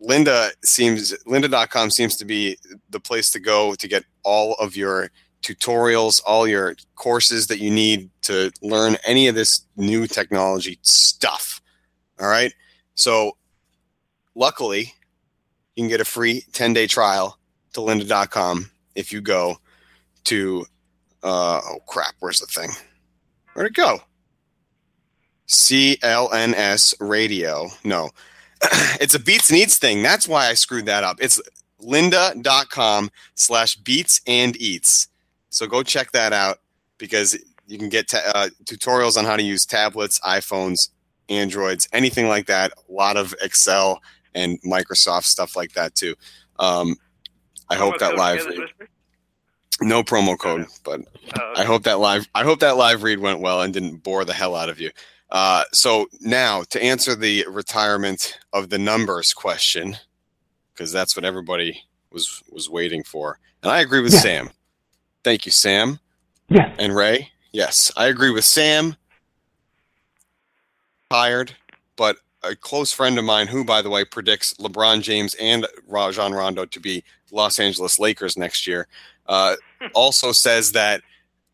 [0.00, 2.58] Linda seems lynda.com seems to be
[2.90, 5.10] the place to go to get all of your
[5.42, 11.60] tutorials, all your courses that you need to learn any of this new technology stuff.
[12.20, 12.52] All right.
[12.94, 13.36] So,
[14.34, 14.94] luckily,
[15.74, 17.38] you can get a free 10 day trial
[17.74, 19.58] to lynda.com if you go
[20.26, 20.64] to,
[21.22, 22.70] uh, oh crap, where's the thing?
[23.54, 24.00] Where'd it go?
[25.48, 27.68] CLNS radio.
[27.84, 28.10] No,
[29.00, 30.02] it's a Beats Needs thing.
[30.02, 31.18] That's why I screwed that up.
[31.20, 31.40] It's
[31.80, 35.08] lynda.com slash beats and eats.
[35.50, 36.58] So go check that out
[36.98, 40.90] because you can get ta- uh, tutorials on how to use tablets, iPhones,
[41.28, 42.72] Androids, anything like that.
[42.88, 44.00] A lot of Excel
[44.34, 46.14] and Microsoft stuff like that too.
[46.58, 46.96] Um,
[47.68, 48.88] I hope that live Careless read, Whisper?
[49.80, 51.00] No promo code, but
[51.38, 54.24] Oh, I hope that live I hope that live read went well and didn't bore
[54.24, 54.90] the hell out of you.
[55.30, 59.96] Uh, so now to answer the retirement of the numbers question,
[60.72, 64.20] because that's what everybody was was waiting for, and I agree with Yeah.
[64.20, 64.50] Sam.
[65.24, 65.98] Thank you, Sam
[66.48, 66.72] Yeah.
[66.78, 67.32] and Ray.
[67.52, 68.96] Yes, I agree with Sam.
[71.10, 71.54] Tired,
[71.96, 76.32] but a close friend of mine, who by the way predicts LeBron James and Rajon
[76.32, 77.02] Rondo to be
[77.32, 78.86] Los Angeles Lakers next year,
[79.28, 79.56] uh,
[79.94, 81.02] also says that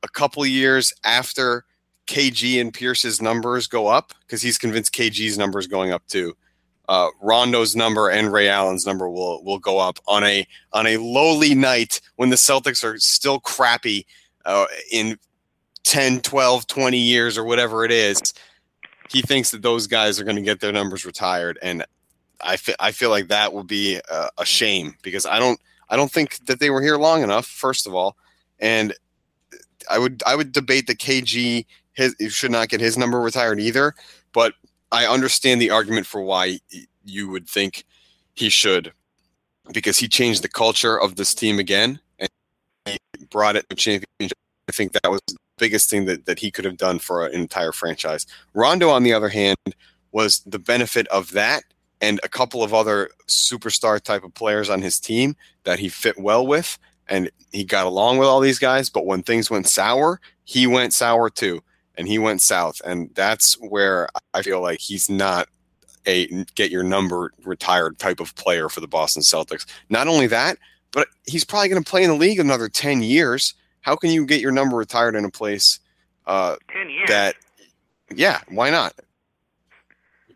[0.02, 1.64] a couple years after
[2.06, 6.36] KG and Pierce's numbers go up, because he's convinced KG's number is going up too.
[6.88, 10.96] Uh, Rondo's number and Ray Allen's number will will go up on a on a
[10.96, 14.04] lowly night when the Celtics are still crappy
[14.44, 15.18] uh, in
[15.84, 18.20] 10, 12, 20 years or whatever it is.
[19.10, 21.84] He thinks that those guys are going to get their numbers retired, and
[22.42, 25.60] I I feel like that will be a, a shame because I don't
[25.92, 27.46] I don't think that they were here long enough.
[27.46, 28.16] First of all,
[28.58, 28.94] and
[29.90, 33.94] I would I would debate that KG his should not get his number retired either.
[34.32, 34.54] But
[34.90, 36.60] I understand the argument for why
[37.04, 37.84] you would think
[38.32, 38.94] he should,
[39.72, 44.38] because he changed the culture of this team again and brought it to championship.
[44.68, 47.34] I think that was the biggest thing that, that he could have done for an
[47.34, 48.26] entire franchise.
[48.54, 49.58] Rondo, on the other hand,
[50.12, 51.64] was the benefit of that
[52.02, 55.34] and a couple of other superstar type of players on his team
[55.64, 56.78] that he fit well with
[57.08, 60.92] and he got along with all these guys but when things went sour he went
[60.92, 61.62] sour too
[61.96, 65.48] and he went south and that's where i feel like he's not
[66.06, 69.66] a get your number retired type of player for the boston celtics.
[69.88, 70.58] Not only that
[70.90, 73.54] but he's probably going to play in the league another 10 years.
[73.80, 75.78] How can you get your number retired in a place
[76.26, 76.56] uh,
[77.08, 77.36] that
[78.14, 78.94] yeah why not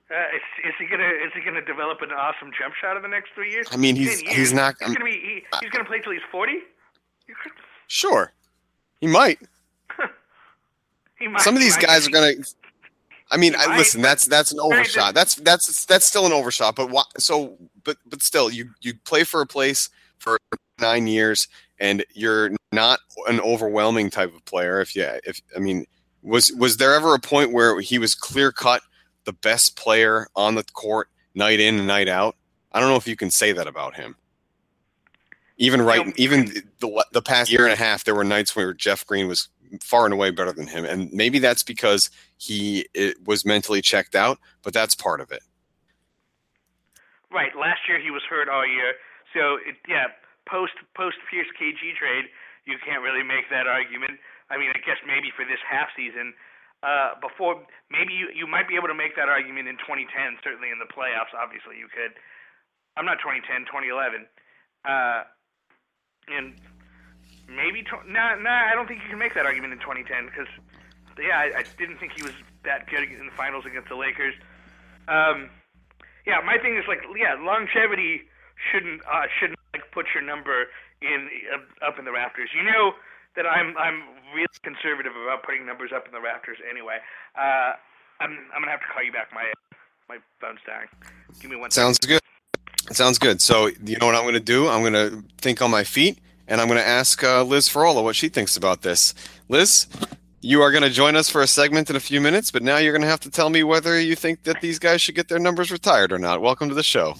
[0.08, 3.08] Uh, is, is he gonna is he gonna develop an awesome jump shot in the
[3.08, 3.66] next three years?
[3.72, 4.36] i mean he's years?
[4.36, 6.60] he's not He's gonna be he, he's gonna play till he's forty.
[7.88, 8.32] sure
[9.00, 9.40] he might
[11.18, 12.54] He might, some of these guys are going to
[13.30, 14.02] I mean, I, listen.
[14.02, 15.14] That's that's an overshot.
[15.14, 16.76] That's that's that's still an overshot.
[16.76, 20.38] But why, so, but but still, you you play for a place for
[20.78, 21.48] nine years,
[21.80, 24.80] and you're not an overwhelming type of player.
[24.80, 25.86] If yeah, if I mean,
[26.22, 28.82] was was there ever a point where he was clear cut
[29.26, 32.36] the best player on the court night in and night out?
[32.72, 34.16] I don't know if you can say that about him.
[35.58, 39.06] Even right, even the the past year and a half, there were nights where Jeff
[39.06, 39.48] Green was
[39.80, 44.14] far and away better than him, and maybe that's because he it, was mentally checked
[44.14, 44.38] out.
[44.62, 45.40] But that's part of it.
[47.32, 47.56] Right.
[47.56, 48.94] Last year he was hurt all year.
[49.32, 50.12] So it, yeah,
[50.48, 52.26] post post Pierce KG trade,
[52.66, 54.20] you can't really make that argument.
[54.50, 56.34] I mean, I guess maybe for this half season.
[56.86, 57.58] Uh, before
[57.90, 60.06] maybe you you might be able to make that argument in 2010.
[60.38, 62.14] Certainly in the playoffs, obviously you could.
[62.94, 64.22] I'm not 2010, 2011.
[64.86, 65.26] Uh,
[66.30, 66.54] and
[67.50, 68.70] maybe tw- nah, nah.
[68.70, 70.46] I don't think you can make that argument in 2010 because
[71.18, 74.38] yeah, I, I didn't think he was that good in the finals against the Lakers.
[75.10, 75.50] Um,
[76.22, 78.30] yeah, my thing is like, yeah, longevity
[78.70, 80.70] shouldn't uh, shouldn't like put your number
[81.02, 82.54] in uh, up in the rafters.
[82.54, 82.94] You know
[83.36, 84.02] that I'm I'm
[84.34, 86.98] really conservative about putting numbers up in the rafters anyway.
[87.36, 87.72] Uh,
[88.20, 89.28] I'm I'm gonna have to call you back.
[89.32, 89.52] My
[90.08, 90.88] my phone's dying.
[91.40, 91.70] Give me one.
[91.70, 92.20] Sounds good.
[92.92, 93.40] Sounds good.
[93.40, 94.68] So you know what I'm going to do?
[94.68, 98.02] I'm going to think on my feet, and I'm going to ask uh, Liz Farola
[98.02, 99.12] what she thinks about this.
[99.48, 99.88] Liz,
[100.40, 102.76] you are going to join us for a segment in a few minutes, but now
[102.76, 105.28] you're going to have to tell me whether you think that these guys should get
[105.28, 106.40] their numbers retired or not.
[106.40, 107.14] Welcome to the show.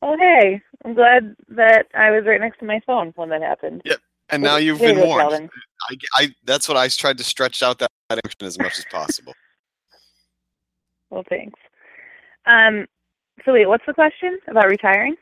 [0.00, 0.62] Oh, hey.
[0.84, 3.82] I'm glad that I was right next to my phone when that happened.
[3.84, 3.98] Yep.
[4.32, 5.50] And now you've been warned.
[5.90, 9.34] I, I, that's what I tried to stretch out that information as much as possible.
[11.10, 11.60] Well, thanks.
[12.46, 12.86] Um,
[13.44, 15.16] so wait, what's the question about retiring?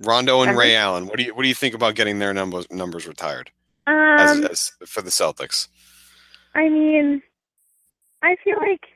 [0.00, 1.06] Rondo and Ray Allen.
[1.06, 3.50] What do you what do you think about getting their numbers numbers retired
[3.86, 5.68] um, as, as for the Celtics?
[6.54, 7.22] I mean,
[8.22, 8.86] I feel like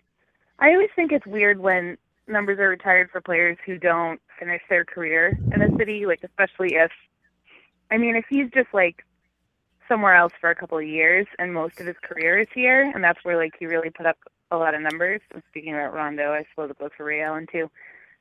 [0.59, 4.85] I always think it's weird when numbers are retired for players who don't finish their
[4.85, 6.91] career in a city, like especially if
[7.91, 9.05] I mean, if he's just like
[9.89, 13.03] somewhere else for a couple of years and most of his career is here and
[13.03, 14.17] that's where like he really put up
[14.51, 15.21] a lot of numbers.
[15.35, 17.71] I'm speaking about Rondo, I suppose it goes for Ray Allen too.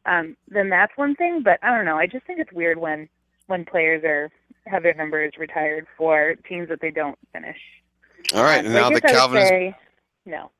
[0.05, 1.97] Um, then that's one thing, but I don't know.
[1.97, 3.09] I just think it's weird when
[3.47, 4.29] when players are
[4.65, 7.57] have their numbers retired for teams that they don't finish.
[8.33, 9.73] All right, um, and now that Calvin say, is
[10.25, 10.51] no.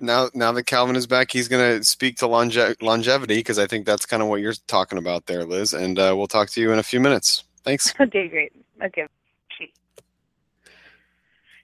[0.00, 3.68] Now, now that Calvin is back, he's going to speak to longe- longevity because I
[3.68, 5.74] think that's kind of what you're talking about there, Liz.
[5.74, 7.44] And uh, we'll talk to you in a few minutes.
[7.62, 7.94] Thanks.
[8.00, 8.52] okay, great.
[8.82, 9.06] Okay.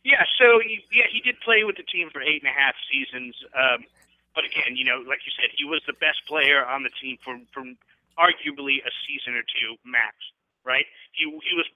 [0.08, 2.72] Yeah, so he, yeah, he did play with the team for eight and a half
[2.88, 3.36] seasons.
[3.52, 3.84] Um,
[4.32, 7.20] but again, you know, like you said, he was the best player on the team
[7.20, 7.60] for for
[8.16, 10.16] arguably a season or two max.
[10.64, 10.88] Right?
[11.12, 11.68] He he was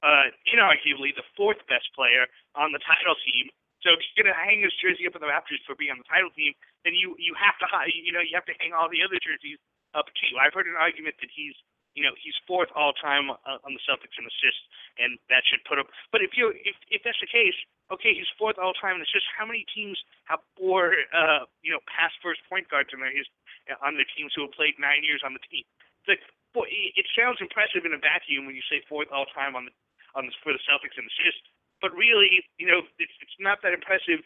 [0.00, 2.24] uh, inarguably the fourth best player
[2.56, 3.52] on the title team.
[3.84, 6.08] So if you're gonna hang his jersey up in the Raptors for being on the
[6.08, 6.56] title team,
[6.88, 9.60] then you you have to you know you have to hang all the other jerseys
[9.92, 10.40] up too.
[10.40, 11.56] I've heard an argument that he's
[11.94, 14.64] you know he's fourth all time uh, on the Celtics in assists,
[14.98, 15.86] and that should put him.
[16.10, 17.56] But if you if if that's the case,
[17.90, 19.30] okay, he's fourth all time in assists.
[19.34, 23.26] How many teams have four uh, you know past first point guards in their his
[23.80, 25.64] on their teams who have played nine years on the team?
[26.04, 26.20] The,
[26.52, 29.74] boy, it sounds impressive in a vacuum when you say fourth all time on the
[30.14, 31.42] on the, for the Celtics in assists,
[31.82, 34.22] but really, you know, it's it's not that impressive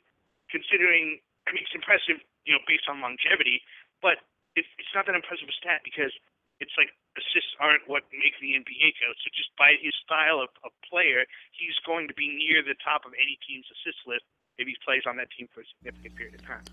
[0.53, 1.21] considering.
[1.49, 3.65] I mean, it's impressive, you know, based on longevity,
[4.05, 4.21] but
[4.53, 6.13] it's it's not that impressive a stat because
[6.61, 9.11] it's like assists aren't what make the NBA go.
[9.23, 13.07] So just by his style of, of player, he's going to be near the top
[13.07, 14.25] of any team's assist list
[14.59, 16.67] if he plays on that team for a significant period of time.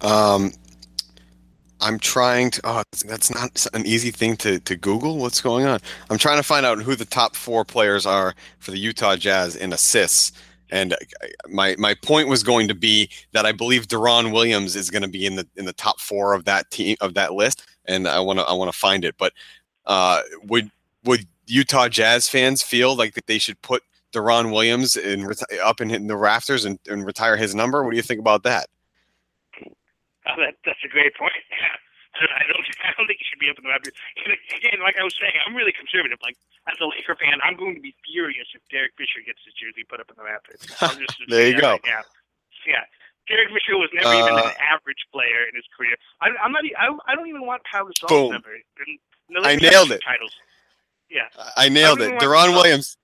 [0.00, 0.52] Um,
[1.80, 2.60] I'm trying to.
[2.64, 5.18] Oh, that's not an easy thing to, to Google.
[5.18, 5.80] What's going on?
[6.10, 9.54] I'm trying to find out who the top four players are for the Utah Jazz
[9.56, 10.32] in assists.
[10.70, 10.94] And
[11.48, 15.08] my my point was going to be that I believe Deron Williams is going to
[15.08, 18.20] be in the in the top four of that team of that list, and I
[18.20, 19.14] want to I want to find it.
[19.18, 19.32] But
[19.86, 20.70] uh, would
[21.04, 25.30] would Utah Jazz fans feel like that they should put Deron Williams in
[25.62, 27.82] up in, in the rafters and, and retire his number?
[27.82, 28.68] What do you think about that?
[29.64, 31.32] Oh, that that's a great point.
[32.26, 33.94] I don't I don't think he should be up in the Raptors.
[34.24, 36.18] And again, like I was saying, I'm really conservative.
[36.22, 39.54] Like as a Laker fan, I'm going to be furious if Derek Fisher gets his
[39.54, 40.62] jersey put up in the Raptors.
[41.30, 41.78] there you go.
[41.86, 42.02] Yeah,
[42.66, 42.84] yeah.
[43.28, 45.94] Derek Fisher was never uh, even an average player in his career.
[46.20, 46.64] I, I'm not.
[46.74, 48.56] I, I don't even want Pau Gasol's number.
[49.44, 50.00] I nailed it.
[50.02, 50.32] Titles.
[51.10, 51.28] Yeah.
[51.56, 52.20] I nailed I it.
[52.20, 52.96] Deron Williams.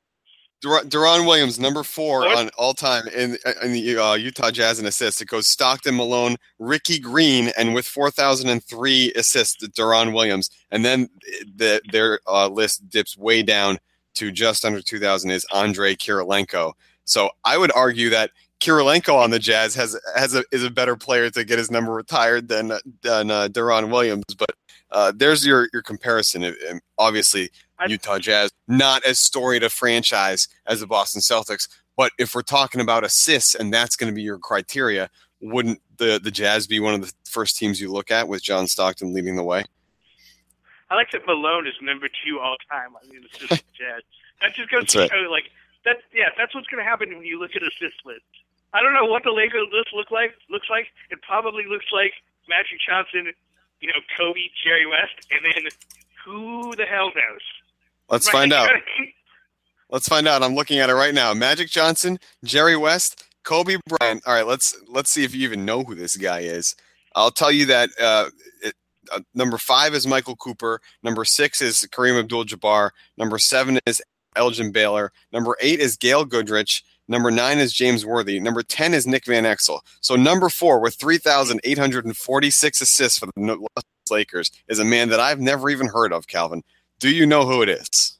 [0.64, 2.36] Deron Williams, number four what?
[2.36, 5.20] on all time in in the uh, Utah Jazz in assists.
[5.20, 10.50] It goes Stockton, Malone, Ricky Green, and with 4,003 assists, Deron Williams.
[10.70, 11.08] And then
[11.56, 13.78] the, their uh, list dips way down
[14.14, 16.72] to just under 2,000 is Andrei Kirilenko.
[17.04, 20.96] So I would argue that Kirilenko on the Jazz has has a, is a better
[20.96, 24.24] player to get his number retired than than uh, Deron Williams.
[24.38, 24.54] But
[24.90, 26.54] uh, there's your your comparison.
[26.98, 27.50] obviously,
[27.86, 31.68] Utah Jazz not as storied a franchise as the Boston Celtics.
[31.96, 35.10] But if we're talking about assists and that's going to be your criteria,
[35.40, 38.66] wouldn't the the Jazz be one of the first teams you look at with John
[38.66, 39.64] Stockton leading the way?
[40.90, 42.94] I like that Malone is number two all time.
[42.96, 44.02] I mean, it's just Jazz.
[44.40, 45.10] That just goes to right.
[45.10, 45.50] show, like
[45.84, 45.98] that.
[46.12, 48.26] Yeah, that's what's going to happen when you look at assist lists.
[48.72, 50.34] I don't know what the Lakers list look like.
[50.50, 52.12] Looks like it probably looks like
[52.48, 53.32] Magic Johnson,
[53.80, 55.70] you know, Kobe, Jerry West, and then
[56.24, 57.44] who the hell knows?
[58.09, 58.32] Let's right.
[58.32, 58.70] find out.
[59.90, 60.42] Let's find out.
[60.42, 61.32] I'm looking at it right now.
[61.34, 64.22] Magic Johnson, Jerry West, Kobe Bryant.
[64.26, 66.74] All right, let's let's see if you even know who this guy is.
[67.14, 68.30] I'll tell you that uh,
[68.62, 68.74] it,
[69.12, 70.80] uh, number five is Michael Cooper.
[71.05, 72.90] Number six is Kareem Abdul-Jabbar.
[73.16, 74.02] Number seven is
[74.34, 75.12] Elgin Baylor.
[75.32, 76.82] Number eight is Gail Goodrich.
[77.07, 78.40] Number nine is James Worthy.
[78.40, 79.80] Number 10 is Nick Van Exel.
[80.00, 85.40] So, number four, with 3,846 assists for the Los Lakers, is a man that I've
[85.40, 86.62] never even heard of, Calvin.
[86.99, 88.18] Do you know who it is?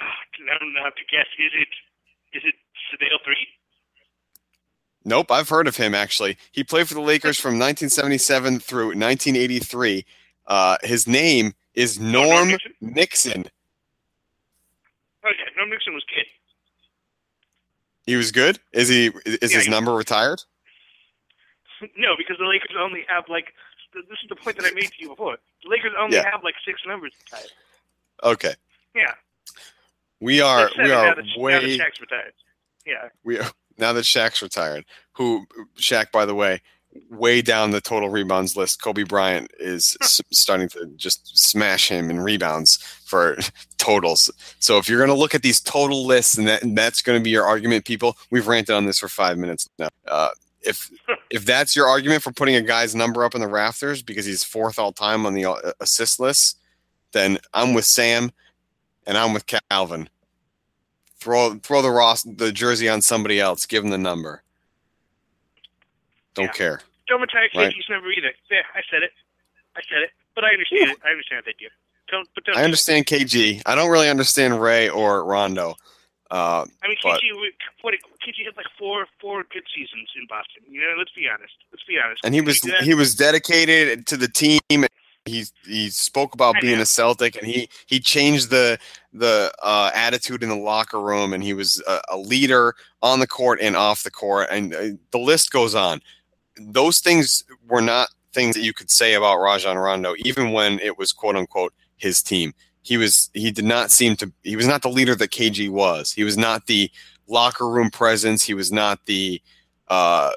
[0.00, 1.26] I don't have to guess.
[1.38, 2.54] Is it is it
[2.92, 3.48] Sedale Threatt?
[5.04, 6.36] Nope, I've heard of him actually.
[6.52, 10.04] He played for the Lakers from 1977 through 1983.
[10.46, 13.46] Uh, his name is Norm Nixon.
[15.24, 16.24] Okay, no, Nixon was good.
[18.06, 18.60] He was good.
[18.72, 19.06] Is he?
[19.24, 20.42] Is Yeah, his he- number retired?
[21.98, 23.52] No, because the Lakers only have like.
[23.96, 25.36] Th- This is the point that I made to you before.
[25.64, 26.30] The Lakers only Yeah.
[26.30, 27.50] have like six numbers retired.
[28.22, 28.54] Okay.
[28.94, 29.12] Yeah.
[30.20, 30.70] We are.
[30.78, 31.52] We are way.
[31.54, 32.32] that Shaq's retired.
[32.86, 33.08] Yeah.
[33.24, 35.46] we are, now that Shaq's retired, who
[35.78, 36.62] Shaq, by the way,
[37.10, 38.80] way down the total rebounds list.
[38.80, 43.36] Kobe Bryant is s- starting to just smash him in rebounds for
[43.78, 44.30] totals.
[44.60, 47.18] So if you're going to look at these total lists, and, that, and that's going
[47.20, 49.88] to be your argument, people, we've ranted on this for five minutes now.
[50.08, 50.30] Uh,
[50.66, 50.90] if
[51.30, 54.42] if that's your argument for putting a guy's number up in the rafters because he's
[54.44, 56.58] fourth all time on the uh, assist list,
[57.12, 58.30] then I'm with Sam,
[59.06, 60.08] and I'm with Calvin
[61.18, 63.66] throw throw the Ross the jersey on somebody else.
[63.66, 64.42] Give him the number.
[66.34, 66.52] Don't Yeah.
[66.52, 66.80] care.
[67.08, 67.72] Don't retire Right.
[67.72, 68.32] KG's number either.
[68.50, 69.12] Yeah, I said it.
[69.76, 70.10] I said it.
[70.34, 70.98] But I understand it.
[71.04, 71.68] I understand what they do.
[72.08, 72.28] Don't.
[72.34, 72.56] But don't.
[72.56, 73.62] I understand KG.
[73.66, 75.76] I don't really understand Ray or Rondo.
[76.30, 77.34] Uh, I mean, but- KG.
[77.82, 77.94] What?
[78.26, 80.62] KG had like four four good seasons in Boston.
[80.68, 81.54] You know, let's be honest.
[81.72, 82.24] Let's be honest.
[82.24, 84.60] and he was do he was dedicated to the team.
[85.24, 86.82] He he spoke about I being know.
[86.82, 88.78] a Celtic, and he he changed the
[89.12, 93.26] the uh, attitude in the locker room, and he was a, a leader on the
[93.26, 96.00] court and off the court, and uh, the list goes on.
[96.58, 100.98] Those things were not things that you could say about Rajon Rondo, even when it
[100.98, 102.52] was quote unquote his team.
[102.86, 106.12] He was he did not seem to he was not the leader that KG was.
[106.12, 106.88] He was not the
[107.26, 108.44] locker room presence.
[108.44, 109.42] He was not the
[109.88, 110.30] uh,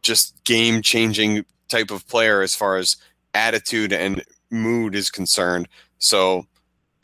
[0.00, 2.96] just game changing type of player as far as
[3.34, 5.68] attitude and mood is concerned.
[5.98, 6.46] So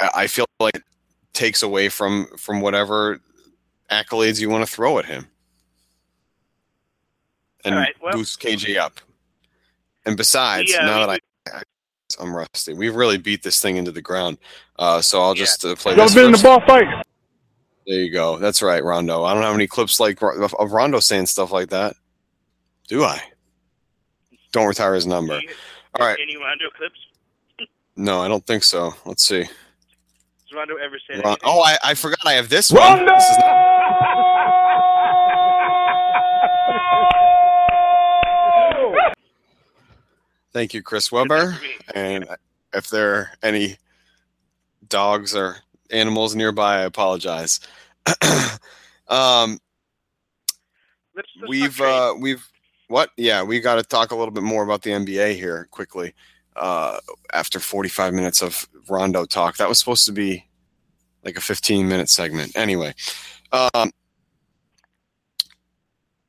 [0.01, 0.83] I feel like it
[1.35, 3.20] takes away from from whatever
[3.91, 5.27] accolades you want to throw at him.
[7.62, 9.01] And right, well- boost KG up.
[10.07, 11.18] And besides, now that I,
[11.59, 11.62] I
[12.20, 14.38] I'm rusty, we've really beat this thing into the ground.
[14.78, 15.44] Uh, so I'll Yeah.
[15.44, 16.14] just uh, play Y'all this.
[16.14, 16.86] been in the ball fight.
[17.86, 18.38] There you go.
[18.38, 19.24] That's right, Rondo.
[19.24, 21.96] I don't have any clips like of of Rondo saying stuff like that.
[22.88, 23.20] Do I?
[24.52, 25.38] Don't retire his number.
[25.40, 25.48] You-
[25.98, 26.18] All right.
[26.22, 26.98] Any Rondo clips?
[27.96, 28.94] No, I don't think so.
[29.04, 29.42] Let's see.
[29.42, 29.50] Has
[30.54, 32.80] Rondo ever said Ron- oh, I, I forgot I have this one.
[32.80, 33.14] Rondo!
[33.14, 33.62] This is not-
[40.53, 41.59] thank you, Chris Webber.
[41.94, 42.26] And
[42.72, 43.76] if there are any
[44.88, 45.57] dogs or
[45.90, 47.61] animals nearby, I apologize.
[49.09, 49.59] um,
[51.48, 52.46] we've uh, we've
[52.88, 53.11] what?
[53.16, 56.14] Yeah, we got to talk a little bit more about the NBA here quickly.
[56.55, 56.98] Uh,
[57.32, 60.46] after 45 minutes of Rondo talk, that was supposed to be
[61.24, 62.55] like a 15 minute segment.
[62.57, 62.94] Anyway,
[63.53, 63.90] um,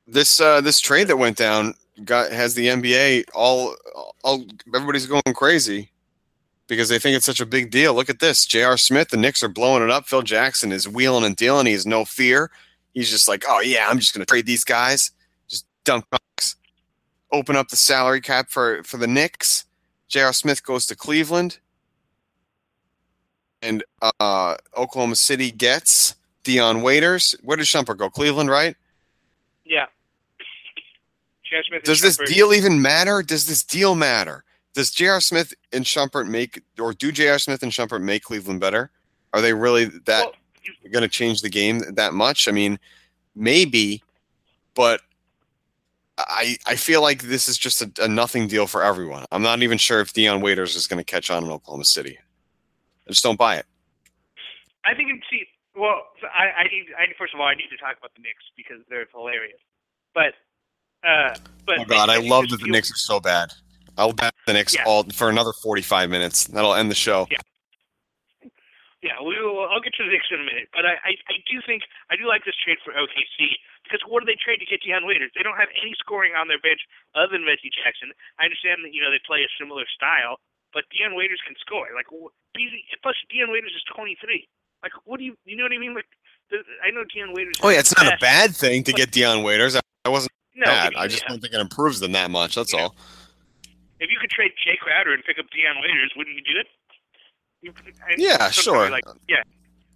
[0.06, 1.74] this uh, this trade that went down
[2.04, 3.76] got has the NBA all
[4.22, 5.90] all everybody's going crazy
[6.66, 7.94] because they think it's such a big deal.
[7.94, 8.76] Look at this, J.R.
[8.76, 10.06] Smith, the Knicks are blowing it up.
[10.06, 11.66] Phil Jackson is wheeling and dealing.
[11.66, 12.50] He has no fear.
[12.94, 15.10] He's just like, oh yeah, I'm just going to trade these guys,
[15.48, 16.56] just dump bucks,
[17.32, 19.66] open up the salary cap for for the Knicks.
[20.08, 20.32] J.R.
[20.32, 21.58] Smith goes to Cleveland,
[23.62, 23.82] and
[24.20, 26.14] uh, Oklahoma City gets
[26.44, 27.34] Dion Waiters.
[27.42, 28.10] Where did Shumpert go?
[28.10, 28.76] Cleveland, right?
[29.64, 29.86] yeah.
[31.54, 31.62] J.R.
[31.64, 33.22] Smith Does this Shumpert- deal even matter?
[33.22, 34.42] Does this deal matter?
[34.74, 35.20] Does J.R.
[35.20, 37.38] Smith and Shumpert make, or do J.R.
[37.38, 38.90] Smith and Shumpert make Cleveland better?
[39.32, 42.48] Are they really that Well, going to change the game that much?
[42.48, 42.78] I mean,
[43.36, 44.02] maybe,
[44.74, 45.00] but
[46.18, 49.24] I I feel like this is just a, a nothing deal for everyone.
[49.30, 52.18] I'm not even sure if Dion Waiters is going to catch on in Oklahoma City.
[53.06, 53.66] I just don't buy it.
[54.84, 55.44] I think it's see.
[55.76, 56.86] Well, I, I need.
[56.98, 59.58] I first of all, I need to talk about the Knicks because they're hilarious.
[60.14, 60.34] But,
[61.06, 61.34] uh,
[61.66, 63.52] but Oh God, I love that the Knicks are so bad.
[63.96, 64.84] I'll bet the Knicks Yeah.
[64.86, 66.44] all for another 45 minutes.
[66.44, 67.26] That'll end the show.
[67.30, 67.38] Yeah.
[69.04, 69.68] Yeah, we will.
[69.68, 72.16] I'll get to the Knicks in a minute, but I, I, I do think I
[72.16, 73.52] do like this trade for OKC
[73.84, 75.28] because what do they trade to get Dion Waiters?
[75.36, 76.80] They don't have any scoring on their bench
[77.12, 78.16] other than Reggie Jackson.
[78.40, 80.40] I understand that you know they play a similar style,
[80.72, 81.92] but Dion Waiters can score.
[81.92, 84.48] Like, plus Dion Waiters is 23.
[84.80, 85.92] Like, what do you, you know what I mean?
[85.92, 86.08] Like,
[86.48, 87.60] the, I know Dion Waiters.
[87.60, 89.76] Oh yeah, it's not a bad thing to get Dion Waiters.
[89.76, 90.92] I I wasn't No, bad.
[90.96, 92.54] I just don't think it improves them that much.
[92.54, 92.82] That's Yeah.
[92.82, 92.96] all.
[94.00, 96.66] if you could trade Jae Crowder and pick up Dion Waiters, wouldn't you do it?
[97.62, 97.74] You-
[98.06, 98.90] I- Yeah, sure.
[98.90, 99.42] Like, yeah,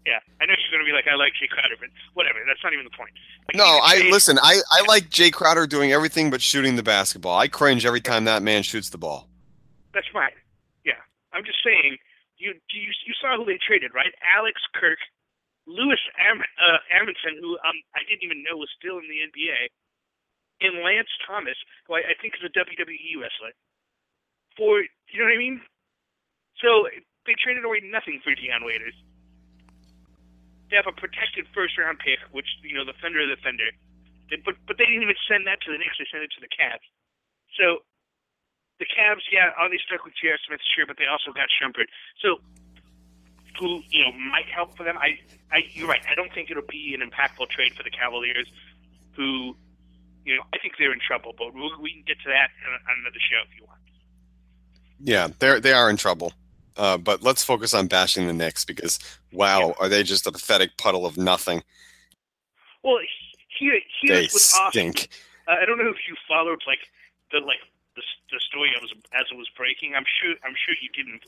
[0.07, 0.21] yeah.
[0.41, 2.39] I know she's going to be like, I like Jae Crowder, but whatever.
[2.47, 3.11] That's not even the point.
[3.49, 4.39] Like, No, I trade- listen.
[4.39, 7.37] I, I like Jae Crowder doing everything but shooting the basketball.
[7.39, 9.29] I cringe every time that man shoots the ball.
[9.93, 10.33] That's right.
[10.85, 10.95] Yeah,
[11.35, 11.99] I'm just saying.
[12.39, 14.15] You you you saw who they traded, right?
[14.23, 14.99] Alex Kirk,
[15.67, 15.99] Lewis
[16.31, 19.69] Am, uh, Amundson, who um I didn't even know was still in the NBA,
[20.61, 21.57] and Lance Thomas,
[21.87, 23.55] who I, I think is a WWE wrestler.
[24.57, 25.61] For you know what I mean?
[26.59, 26.91] So
[27.27, 28.97] they traded away nothing for Dion Waiters.
[30.71, 33.71] they have a protected first round pick, which you know the fender of the fender.
[34.31, 35.97] They, but but they didn't even send that to the Knicks.
[35.99, 36.85] They sent it to the Cavs.
[37.55, 37.87] So
[38.83, 40.39] the Cavs, yeah, are they stuck with J.R.
[40.47, 40.63] Smith?
[40.75, 41.91] Sure, but they also got Shumpert.
[42.23, 42.43] So
[43.59, 44.97] who you know might help for them.
[44.99, 45.19] I,
[45.51, 46.01] I, you're right.
[46.11, 48.47] I don't think it'll be an impactful trade for the Cavaliers,
[49.17, 49.57] who,
[50.29, 51.35] you know, I think they're in trouble.
[51.37, 53.81] But we, we can get to that on, another show if you want.
[55.01, 56.33] Yeah, they're they are in trouble.
[56.77, 58.99] Uh, but let's focus on bashing the Knicks because
[59.33, 59.73] wow, Yeah.
[59.81, 61.63] are they just a pathetic puddle of nothing?
[62.85, 62.99] Well,
[63.59, 64.71] here, They here's awesome.
[64.71, 65.09] stink.
[65.49, 66.79] Uh, I don't know if you followed like
[67.33, 67.59] the like
[67.97, 69.95] the, the story as, as it was breaking.
[69.97, 71.25] I'm sure I'm sure you didn't.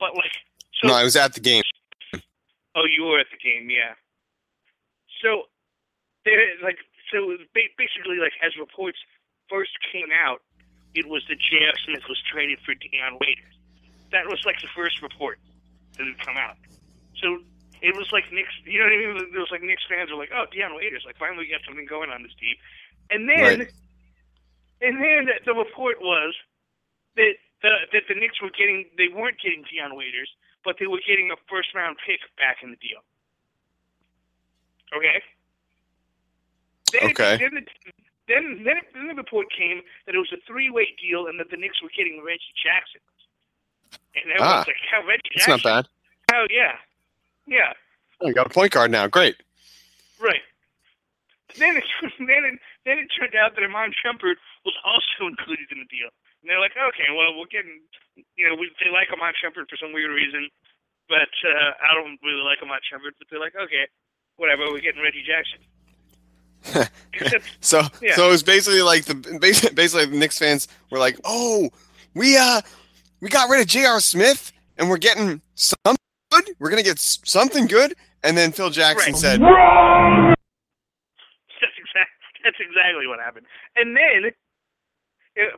[0.00, 0.32] But like,
[0.80, 1.62] so No, I was at the game.
[2.76, 3.94] Oh, you were at the game, yeah.
[5.22, 5.44] So
[6.24, 6.78] there, like,
[7.14, 8.98] so ba- basically, like, as reports
[9.46, 10.42] first came out,
[10.98, 11.74] it was that J.R.
[11.86, 13.54] Smith was traded for Dion Waiters.
[14.10, 15.38] That was like the first report
[15.94, 16.58] that had come out.
[17.22, 17.38] So
[17.82, 19.30] it was like Knicks, you know what I mean?
[19.30, 21.86] It was like Knicks fans were like, "Oh, Dion Waiters, like, finally we got something
[21.86, 22.58] going on this team."
[23.10, 23.72] And then, Right.
[24.82, 26.34] and then the, the report was
[27.14, 30.30] that the that the Knicks were getting, they weren't getting Dion Waiters
[30.64, 33.04] but they were getting a first round pick back in the deal.
[34.96, 35.22] Okay.
[36.94, 37.36] Then Okay.
[37.36, 37.62] Then, the,
[38.28, 41.50] then, then, then the report came that it was a three way deal and that
[41.50, 43.00] the Knicks were getting Reggie Jackson.
[44.14, 44.64] And everyone's Ah.
[44.66, 45.50] like, "How Reggie Jackson?
[45.52, 45.84] not bad.
[46.32, 46.78] Oh yeah,
[47.46, 47.72] yeah,
[48.20, 49.06] Oh, you got a point guard now.
[49.06, 49.36] Great.
[50.18, 50.40] right."
[51.58, 51.84] Then it,
[52.18, 56.08] then it, then it turned out that Iman Shumpert was also included in the deal.
[56.42, 57.80] And they're like, okay, well, we're getting,
[58.36, 60.50] you know, we, they like Iman Shumpert for some weird reason,
[61.08, 63.14] but uh, I don't really like Iman Shumpert.
[63.18, 63.86] But they're like, okay,
[64.36, 65.62] whatever, we're getting Reggie Jackson.
[67.12, 68.16] Except, So Yeah.
[68.16, 71.70] so it was basically like the basically, basically the Knicks fans were like, "Oh,
[72.14, 72.60] we uh
[73.20, 74.00] we got rid of J.R.
[74.00, 75.96] Smith and we're getting something
[76.30, 76.50] good.
[76.58, 79.20] We're gonna get something good." And then Phil Jackson Right.
[79.20, 79.40] said,
[81.60, 82.10] that's exact.
[82.42, 83.46] That's exactly what happened.
[83.76, 84.32] And then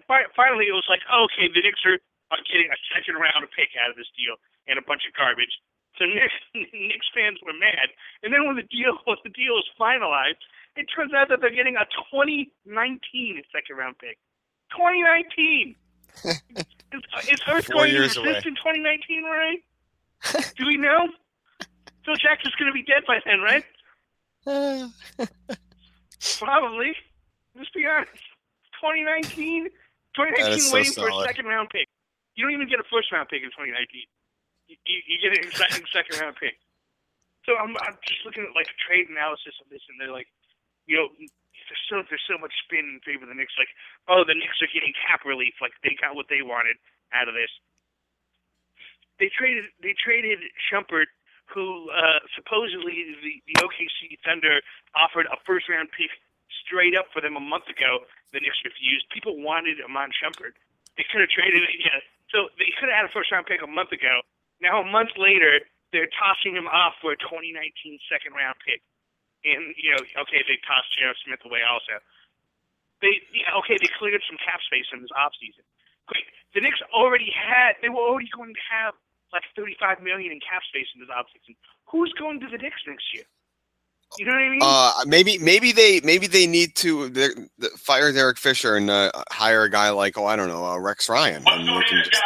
[0.07, 1.99] fi- finally, it was like, okay, the Knicks are,
[2.31, 5.51] are getting a second round pick out of this deal and a bunch of garbage.
[5.99, 6.35] So Knicks,
[6.75, 7.91] Knicks fans were mad.
[8.23, 10.43] And then when the deal when the deal was finalized,
[10.77, 14.19] it turns out that they're getting a 2019 second round pick.
[14.73, 15.75] 2019.
[16.25, 18.37] is, is Earth Four going to exist away.
[18.45, 19.59] in 2019, right?
[20.57, 21.09] Do we know?
[22.05, 23.65] Phil Jackson's going to be dead by then, right?
[26.39, 26.95] Probably.
[27.57, 28.23] Let's be honest.
[28.81, 29.69] 2019,
[30.15, 31.89] 2019 so waiting for a second round pick.
[32.37, 34.05] You don't even get a first round pick in 2019.
[34.69, 36.61] You, you, you get an second second round pick.
[37.45, 40.29] So I'm I'm just looking at like the trade analysis of this, and they're like,
[40.87, 43.55] you know, there's so there's so much spin in favor of the Knicks.
[43.59, 43.71] Like,
[44.07, 45.59] oh, the Knicks are getting cap relief.
[45.61, 46.79] Like they got what they wanted
[47.13, 47.51] out of this.
[49.19, 50.39] They traded they traded
[50.71, 51.11] Shumpert,
[51.51, 54.63] who uh, supposedly the, the OKC Thunder
[54.95, 56.11] offered a first round pick
[56.65, 58.07] straight up for them a month ago.
[58.33, 59.11] The Knicks refused.
[59.11, 60.55] People wanted Iman Shumpert.
[60.97, 61.77] They could have traded it.
[61.83, 62.01] Yeah.
[62.31, 64.23] So they could have had a first round pick a month ago.
[64.61, 65.61] Now a month later,
[65.93, 68.83] they're tossing him off for a 2019 second round pick.
[69.47, 71.15] And you know, okay, they tossed J.R.
[71.25, 72.03] Smith away also.
[73.03, 75.63] They yeah, okay, they cleared some cap space in this offseason.
[76.11, 76.27] Great.
[76.55, 78.95] The Knicks already had they were already going to have
[79.33, 81.55] like 35 million in cap space in this offseason.
[81.87, 83.25] Who's going to the Knicks next year?
[84.19, 84.61] You know what I mean?
[84.63, 89.11] Uh, maybe maybe they maybe they need to they're- the- fire Derek Fisher and uh,
[89.31, 91.43] hire a guy like oh I don't know uh, Rex Ryan.
[91.47, 92.23] And they can just,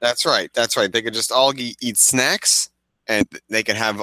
[0.00, 0.50] that's right.
[0.54, 0.90] That's right.
[0.90, 2.70] They could just all eat, eat snacks
[3.06, 4.02] and they can have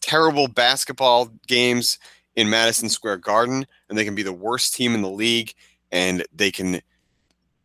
[0.00, 1.98] terrible basketball games
[2.36, 5.54] in Madison Square Garden and they can be the worst team in the league
[5.92, 6.80] and they can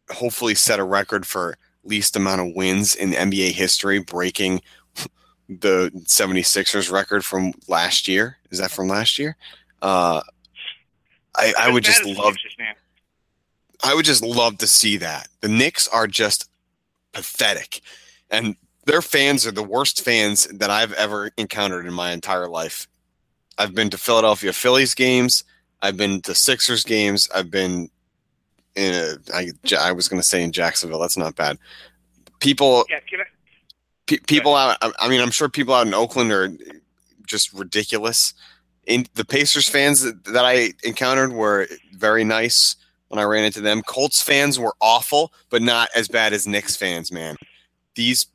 [0.09, 4.61] hopefully set a record for least amount of wins in NBA history breaking
[5.49, 8.38] the 76ers record from last year.
[8.51, 9.38] Is that from last year?
[9.81, 10.21] Uh,
[11.36, 12.36] I, I would just love
[13.83, 15.27] I would just love to see that.
[15.41, 16.49] The Knicks are just
[17.11, 17.81] pathetic.
[18.31, 18.55] And
[18.86, 22.88] their fans are the worst fans that I've ever encountered in my entire life.
[23.57, 25.43] I've been to Philadelphia Phillies games.
[25.81, 27.29] I've been to Sixers games.
[27.33, 27.89] I've been
[28.75, 30.99] in a, I, I was going to say in Jacksonville.
[30.99, 31.57] That's not bad.
[32.39, 33.23] People Yeah, I,
[34.07, 36.49] pe- people out I- I mean I'm sure people out in Oakland are
[37.27, 38.33] just ridiculous.
[38.86, 42.75] In the Pacers fans that, that I encountered were very nice
[43.07, 43.81] when I ran into them.
[43.81, 47.36] Colts fans were awful, but not as bad as Knicks fans, man.
[47.95, 48.25] These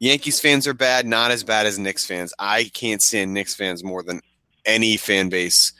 [0.00, 2.32] Yankees fans are bad, not as bad as Knicks fans.
[2.38, 4.22] I can't stand Knicks fans more than
[4.64, 5.72] any fan base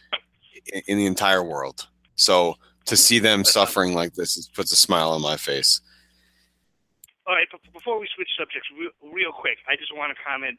[0.87, 1.89] in, the entire world.
[2.17, 5.81] So to see them suffering like this puts a smile on my face.
[7.27, 10.59] all right, but before we switch subjects, real, real quick, I just want to comment.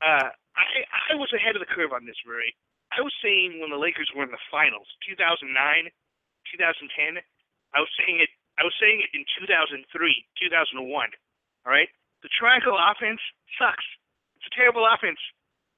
[0.00, 2.54] uh, I I was ahead of the curve on this, Murray.
[2.92, 5.50] I was saying when the Lakers were in the finals, 2009,
[6.54, 7.18] 2010.
[7.74, 8.30] I was saying it.
[8.60, 11.10] I was saying it in 2003, 2001.
[11.64, 11.88] All right,
[12.22, 13.20] the triangle offense
[13.58, 13.84] sucks.
[14.38, 15.18] It's a terrible offense.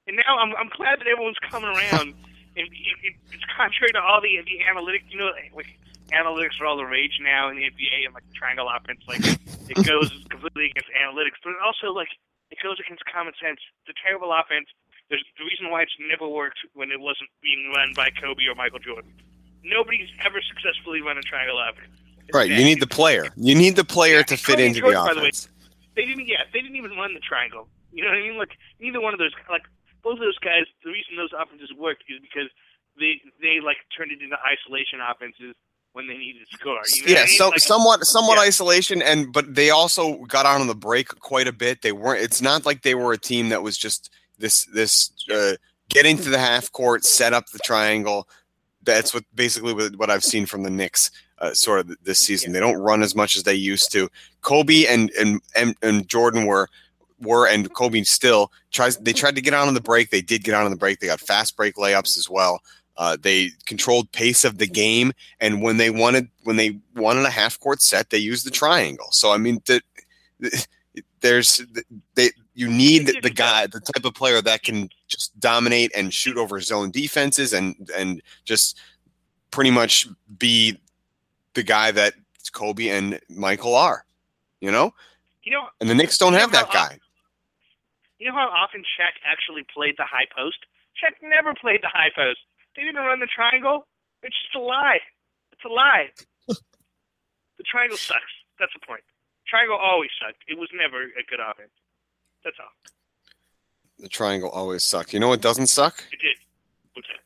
[0.07, 2.13] And now I'm I'm glad that everyone's coming around.
[2.57, 2.69] and it,
[3.03, 5.09] it, it's contrary to all the the analytics.
[5.09, 5.67] You know, like,
[6.13, 9.77] analytics are all the rage now in the NBA, and like triangle offense, like it
[9.89, 12.09] goes completely against analytics, but also like
[12.51, 13.59] it goes against common sense.
[13.85, 14.69] It's a terrible offense.
[15.09, 18.55] There's the reason why it's never worked when it wasn't being run by Kobe or
[18.55, 19.13] Michael Jordan.
[19.63, 21.93] Nobody's ever successfully run a triangle offense.
[22.27, 22.49] It's Right.
[22.49, 23.27] You need the player.
[23.35, 25.49] You need the player Yeah, to fit Kobe into Jordan, the by the way, offense.
[25.95, 26.27] They didn't.
[26.27, 27.67] Yeah, they didn't even run the triangle.
[27.91, 28.37] You know what I mean?
[28.37, 29.33] Like neither one of those.
[29.49, 29.63] Like
[30.03, 30.63] both of those guys.
[30.83, 32.49] The reason those offenses worked is because
[32.99, 35.55] they they like turned it into isolation offenses
[35.95, 36.81] when they needed to score.
[36.93, 37.37] You know yeah, I mean?
[37.37, 38.47] so, Like, somewhat somewhat yeah.
[38.47, 41.81] isolation, and but they also got out on the break quite a bit.
[41.81, 42.21] They weren't.
[42.21, 45.53] It's not like they were a team that was just this this uh,
[45.89, 48.27] get into the half court, set up the triangle.
[48.83, 51.11] That's what basically what what I've seen from the Knicks.
[51.45, 54.09] Uh, sort of this season, they don't run as much as they used to.
[54.41, 56.67] Kobe and and and, and Jordan were
[57.21, 58.97] were and Kobe still tries.
[58.97, 60.09] They tried to get on on the break.
[60.09, 60.99] They did get on on the break.
[60.99, 62.61] They got fast break layups as well.
[62.97, 67.29] Uh, they controlled pace of the game, and when they wanted when they wanted a
[67.29, 69.07] half court set, they used the triangle.
[69.11, 69.81] So I mean, the,
[70.39, 70.65] the-
[71.21, 71.61] there's
[72.15, 76.37] they you need the guy, the type of player that can just dominate and shoot
[76.37, 78.79] over zone defenses, and and just
[79.51, 80.77] pretty much be
[81.55, 82.13] the guy that
[82.51, 84.05] Kobe and Michael are.
[84.61, 84.93] You know,
[85.43, 86.97] you know, and the Knicks don't have that guy.
[88.19, 90.57] you know how often Shaq actually played the high post.
[90.95, 92.39] Shaq never played the high post.
[92.75, 93.85] They didn't run the triangle.
[94.23, 94.99] It's just a lie.
[95.51, 96.09] It's a lie.
[96.47, 98.21] the triangle sucks.
[98.59, 99.01] That's the point.
[99.47, 100.43] Triangle always sucked.
[100.47, 101.71] It was never a good offense.
[102.43, 102.71] That's all.
[103.99, 105.13] The triangle always sucked.
[105.13, 106.03] You know what doesn't suck?
[106.11, 106.37] It did.
[106.93, 107.19] What's that?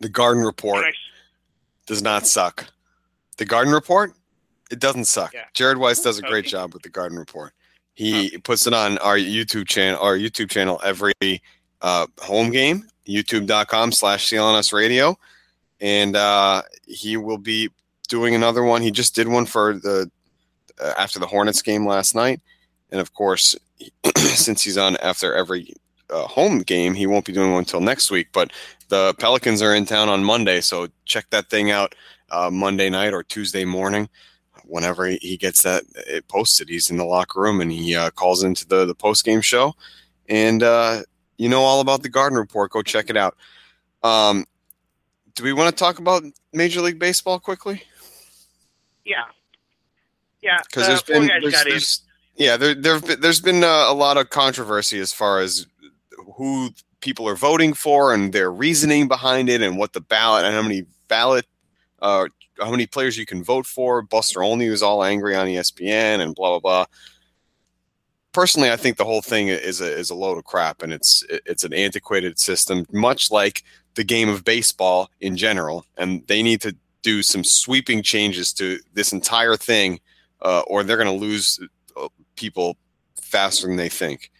[0.00, 0.82] The Garden Report.
[0.84, 0.94] Nice.
[1.86, 2.66] does not suck.
[3.36, 4.12] The Garden Report,
[4.70, 5.32] it doesn't suck.
[5.34, 5.44] Yeah.
[5.54, 6.50] Jared Weiss does a great Okay.
[6.50, 7.52] job with the Garden Report.
[7.94, 11.12] He puts it on our YouTube channel, our YouTube channel every
[11.80, 15.16] uh, home game, youtube.com slash CLNS radio.
[15.80, 17.70] And uh, he will be
[18.08, 18.82] doing another one.
[18.82, 20.10] He just did one for the
[20.82, 22.40] uh, after the Hornets game last night.
[22.90, 23.54] And of course,
[24.16, 25.74] since he's on after every
[26.10, 28.28] uh, home game, he won't be doing one until next week.
[28.32, 28.52] But
[28.88, 31.94] the Pelicans are in town on Monday, so check that thing out
[32.30, 34.08] uh, Monday night or Tuesday morning.
[34.64, 38.42] Whenever he- gets that it posted, he's in the locker room and he uh, calls
[38.42, 39.74] into the the post game show,
[40.28, 41.02] and uh,
[41.36, 42.72] you know all about the Garden Report.
[42.72, 43.36] Go check it out.
[44.02, 44.44] Um,
[45.34, 47.82] do we want to talk about Major League Baseball quickly?
[49.04, 49.24] Yeah.
[50.42, 50.60] Yeah.
[50.64, 52.02] Because uh, there's been there's, there's
[52.36, 55.66] yeah there there there's been uh, a lot of controversy as far as
[56.36, 56.70] who
[57.00, 60.62] people are voting for and their reasoning behind it and what the ballot and how
[60.62, 61.46] many ballot
[62.00, 62.26] uh,
[62.58, 64.02] how many players you can vote for.
[64.02, 66.86] Buster Olney was all angry on ESPN and blah blah blah.
[68.32, 71.24] Personally, I think the whole thing is a is a load of crap and it's
[71.28, 73.62] it's an antiquated system, much like
[73.94, 75.84] the game of baseball in general.
[75.96, 80.00] And they need to do some sweeping changes to this entire thing,
[80.42, 81.58] uh, or they're going to lose
[81.96, 82.76] uh, people
[83.20, 84.30] faster than they think.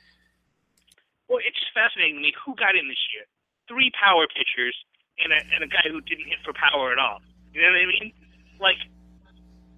[1.29, 3.25] Well, it's just fascinating to me who got in this year.
[3.69, 4.77] Three power pitchers
[5.23, 7.21] and a, and a guy who didn't hit for power at all.
[7.57, 8.09] You know what I mean?
[8.61, 8.81] Like,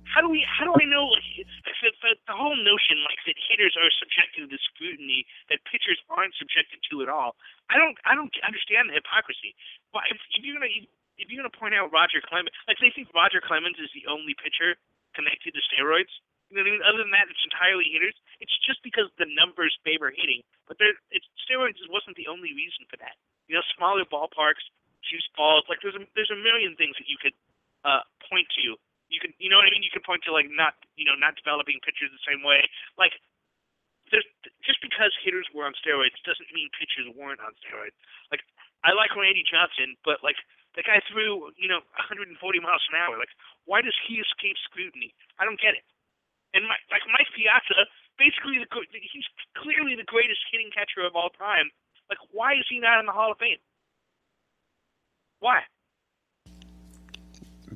[0.02, 0.42] how do we?
[0.42, 1.06] How do I know?
[1.14, 6.02] Like, the, the, the whole notion, like that hitters are subjected to scrutiny that pitchers
[6.10, 7.38] aren't subjected to at all.
[7.70, 7.94] I don't.
[8.02, 9.54] I don't understand the hypocrisy.
[9.94, 10.02] Why?
[10.10, 10.74] If, if you're gonna
[11.22, 14.34] if you're gonna point out Roger Clemens, like they think Roger Clemens is the only
[14.34, 14.74] pitcher
[15.14, 16.10] connected to steroids.
[16.50, 16.82] You know what I mean?
[16.82, 18.18] Other than that, it's entirely hitters.
[18.42, 22.90] It's just because the numbers favor hitting, but there, it's steroids wasn't the only reason
[22.90, 23.14] for that.
[23.46, 24.66] You know, smaller ballparks,
[25.06, 25.62] juice balls.
[25.70, 27.38] Like there's a there's a million things that you could
[27.84, 28.78] uh, point to.
[29.08, 29.84] You can, you know what I mean?
[29.84, 32.64] You can point to like not, you know, not developing pitchers the same way.
[33.00, 33.16] Like,
[34.12, 34.24] there's
[34.64, 37.96] just because hitters were on steroids doesn't mean pitchers weren't on steroids.
[38.32, 38.44] Like,
[38.84, 40.36] I like Randy Johnson, but like
[40.76, 43.16] the guy threw, you know, 140 miles an hour.
[43.16, 43.32] Like,
[43.64, 45.12] why does he escape scrutiny?
[45.40, 45.84] I don't get it.
[46.56, 51.32] And my, like Mike Piazza, basically the he's clearly the greatest hitting catcher of all
[51.36, 51.68] time.
[52.08, 53.60] Like, why is he not in the Hall of Fame?
[55.40, 55.62] Why?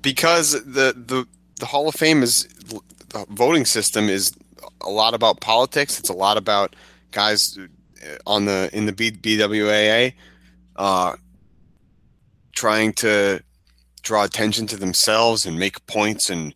[0.02, 1.26] Because the the
[1.58, 2.44] the Hall of Fame is
[3.08, 4.32] the voting system is
[4.80, 5.98] a lot about politics.
[5.98, 6.74] It's a lot about
[7.12, 10.14] guys uh, on the in the B, BWAA
[10.76, 11.16] uh,
[12.54, 13.42] trying to
[14.02, 16.54] draw attention to themselves and make points and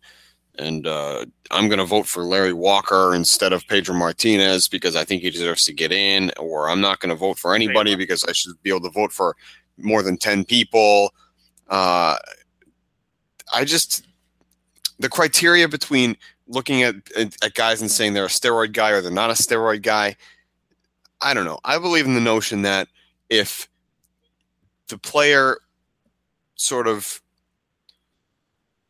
[0.59, 5.05] and uh, I'm going to vote for Larry Walker instead of Pedro Martinez because I
[5.05, 8.23] think he deserves to get in, or I'm not going to vote for anybody because
[8.23, 9.35] I should be able to vote for
[9.77, 11.13] more than 10 people.
[11.69, 12.15] Uh,
[13.53, 14.05] I just,
[14.99, 16.17] the criteria between
[16.47, 19.81] looking at, at guys and saying they're a steroid guy or they're not a steroid
[19.81, 20.15] guy,
[21.21, 21.59] I don't know.
[21.63, 22.87] I believe in the notion that
[23.29, 23.67] if
[24.87, 25.57] the player
[26.55, 27.21] sort of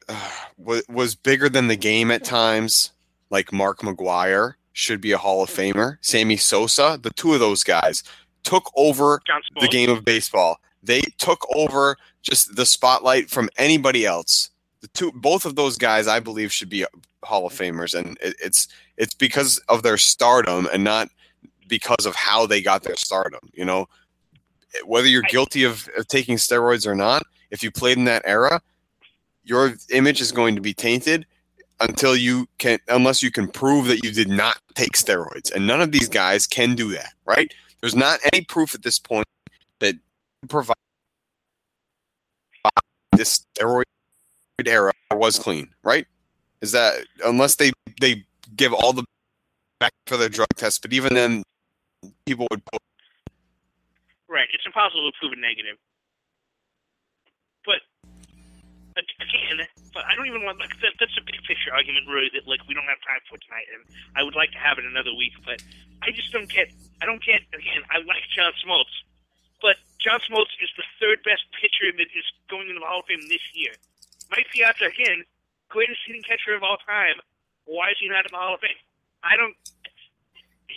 [0.10, 2.92] uh, was bigger than the game at times,
[3.30, 5.98] like Mark McGwire should be a Hall of Famer.
[6.02, 8.04] Sammy Sosa, the two of those guys
[8.44, 9.22] took over
[9.60, 10.60] the game of baseball.
[10.84, 14.50] They took over just the spotlight from anybody else.
[14.82, 16.86] The two, both of those guys, I believe, should be
[17.24, 18.68] Hall of Famers, and it, it's
[18.98, 21.10] it's because of their stardom and not
[21.68, 23.42] because of how they got their stardom.
[23.54, 23.88] You know,
[24.86, 28.62] whether you're guilty of, of taking steroids or not, if you played in that era,
[29.44, 31.26] your image is going to be tainted
[31.80, 35.82] until you can unless you can prove that you did not take steroids and none
[35.82, 39.28] of these guys can do that right there's not any proof at this point
[40.48, 40.76] provide
[43.14, 43.84] this steroid
[44.66, 46.06] era was clean right
[46.62, 47.72] is that unless they
[48.02, 48.24] they
[48.56, 49.04] give all the
[49.80, 51.44] back for the drug test but even then
[52.26, 52.82] people would put
[54.30, 55.78] right it's impossible to prove a negative
[57.66, 57.82] but
[58.98, 59.62] again,
[59.94, 62.62] but I don't even want like that, that's a big picture argument, really, that like
[62.68, 63.84] we don't have time for tonight, and
[64.16, 65.62] I would like to have it another week, but
[66.02, 66.70] I just don't get.
[67.02, 67.42] I don't get.
[67.54, 68.94] Again, I like John Smoltz,
[69.62, 73.06] but John Smoltz is the third best pitcher that is going into the Hall of
[73.06, 73.74] Fame this year.
[74.30, 75.24] Mike Piazza, again,
[75.70, 77.16] greatest hitting catcher of all time.
[77.66, 78.78] Why is he not in the Hall of Fame?
[79.24, 79.56] I don't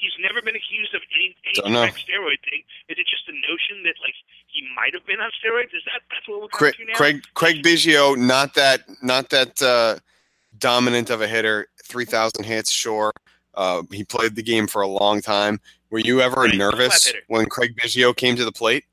[0.00, 2.62] he's never been accused of any, any steroid thing.
[2.88, 4.14] Is it just the notion that like
[4.46, 5.74] he might have been on steroids?
[5.76, 6.94] Is that that's what we're Craig, now?
[6.94, 9.98] Craig Craig Biggio, not that not that uh,
[10.58, 11.68] dominant of a hitter.
[11.84, 13.12] Three thousand hits, sure.
[13.54, 15.60] Uh, he played the game for a long time.
[15.90, 16.56] Were you ever right.
[16.56, 18.84] nervous when Craig Biggio came to the plate?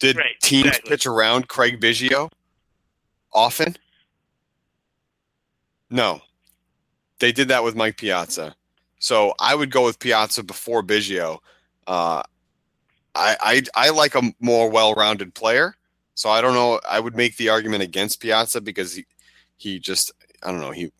[0.00, 0.90] Did right, teams exactly.
[0.90, 2.30] pitch around Craig Biggio
[3.32, 3.76] often?
[5.90, 6.20] No.
[7.20, 8.54] They did that with Mike Piazza.
[8.98, 11.38] So I would go with Piazza before Biggio.
[11.86, 12.22] Uh,
[13.14, 15.76] I, I I like a more well-rounded player,
[16.14, 16.80] so I don't know.
[16.88, 19.04] I would make the argument against Piazza because he
[19.56, 20.10] he just
[20.42, 20.90] I don't know he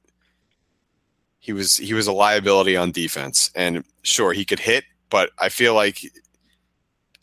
[1.41, 5.49] he was he was a liability on defense, and sure he could hit, but I
[5.49, 6.01] feel like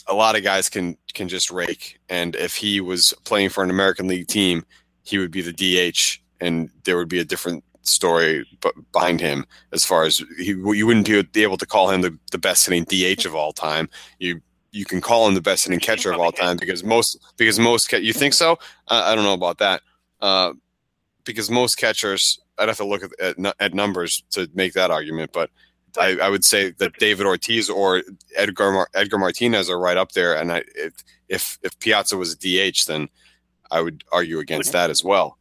[0.08, 3.70] a lot of guys can can just rake, and if he was playing for an
[3.70, 4.66] American League team,
[5.04, 8.46] he would be the DH, and there would be a different story
[8.92, 12.38] behind him as far as he, you wouldn't be able to call him the, the
[12.38, 13.90] best hitting DH of all time.
[14.20, 14.42] You
[14.72, 17.92] you can call him the best hitting catcher of all time because most because most
[17.92, 18.58] you think so.
[18.88, 19.82] I don't know about that
[20.22, 20.54] uh,
[21.26, 25.32] because most catchers I'd have to look at, at, at numbers to make that argument,
[25.34, 25.50] but
[26.00, 28.04] I, I, would say that David Ortiz or
[28.36, 30.36] Edgar Mar- Edgar Martinez are right up there.
[30.36, 30.94] And I, if
[31.28, 33.10] if if Piazza was a DH, then
[33.70, 35.38] I would argue against that as well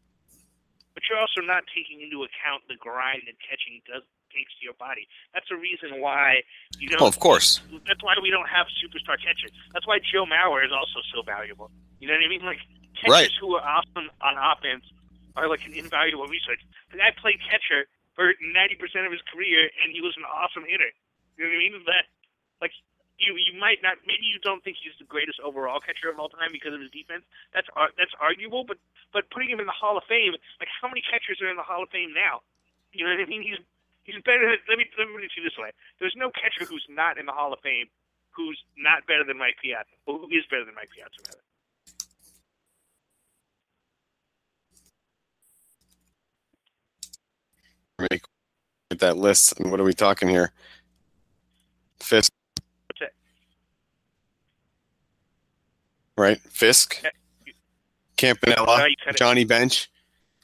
[1.00, 4.76] but you're also not taking into account the grind that catching does takes to your
[4.76, 5.08] body.
[5.32, 6.44] That's the reason why
[6.78, 7.00] you know.
[7.00, 7.60] Oh, of course.
[7.88, 9.50] That's why we don't have superstar catchers.
[9.72, 11.70] That's why Joe Mauer is also so valuable.
[11.98, 12.44] You know what I mean?
[12.44, 12.60] Like
[12.94, 13.30] catchers right.
[13.40, 14.84] who are awesome on offense
[15.34, 16.60] are like an invaluable resource.
[16.92, 20.66] The guy played catcher for ninety percent of his career, and he was an awesome
[20.66, 20.90] hitter.
[21.36, 21.74] You know what I mean?
[21.86, 22.04] That
[22.60, 22.74] like
[23.18, 26.32] you you might not maybe you don't think he's the greatest overall catcher of all
[26.32, 27.24] time because of his defense.
[27.54, 28.80] That's that's arguable, but
[29.12, 31.66] but putting him in the Hall of Fame, like how many catchers are in the
[31.66, 32.42] Hall of Fame now?
[32.92, 33.42] You know what I mean?
[33.42, 33.60] He's
[34.04, 34.48] he's better.
[34.48, 37.26] Than, let me let me put it this way: there's no catcher who's not in
[37.26, 37.86] the Hall of Fame
[38.30, 41.18] who's not better than Mike Piazza, or who is better than Mike Piazza.
[41.26, 41.49] Rather.
[48.08, 49.58] Get that list.
[49.58, 50.52] And what are we talking here?
[52.00, 52.32] Fisk,
[56.16, 56.40] right?
[56.40, 57.02] Fisk,
[58.16, 59.90] Campanella, Johnny Bench.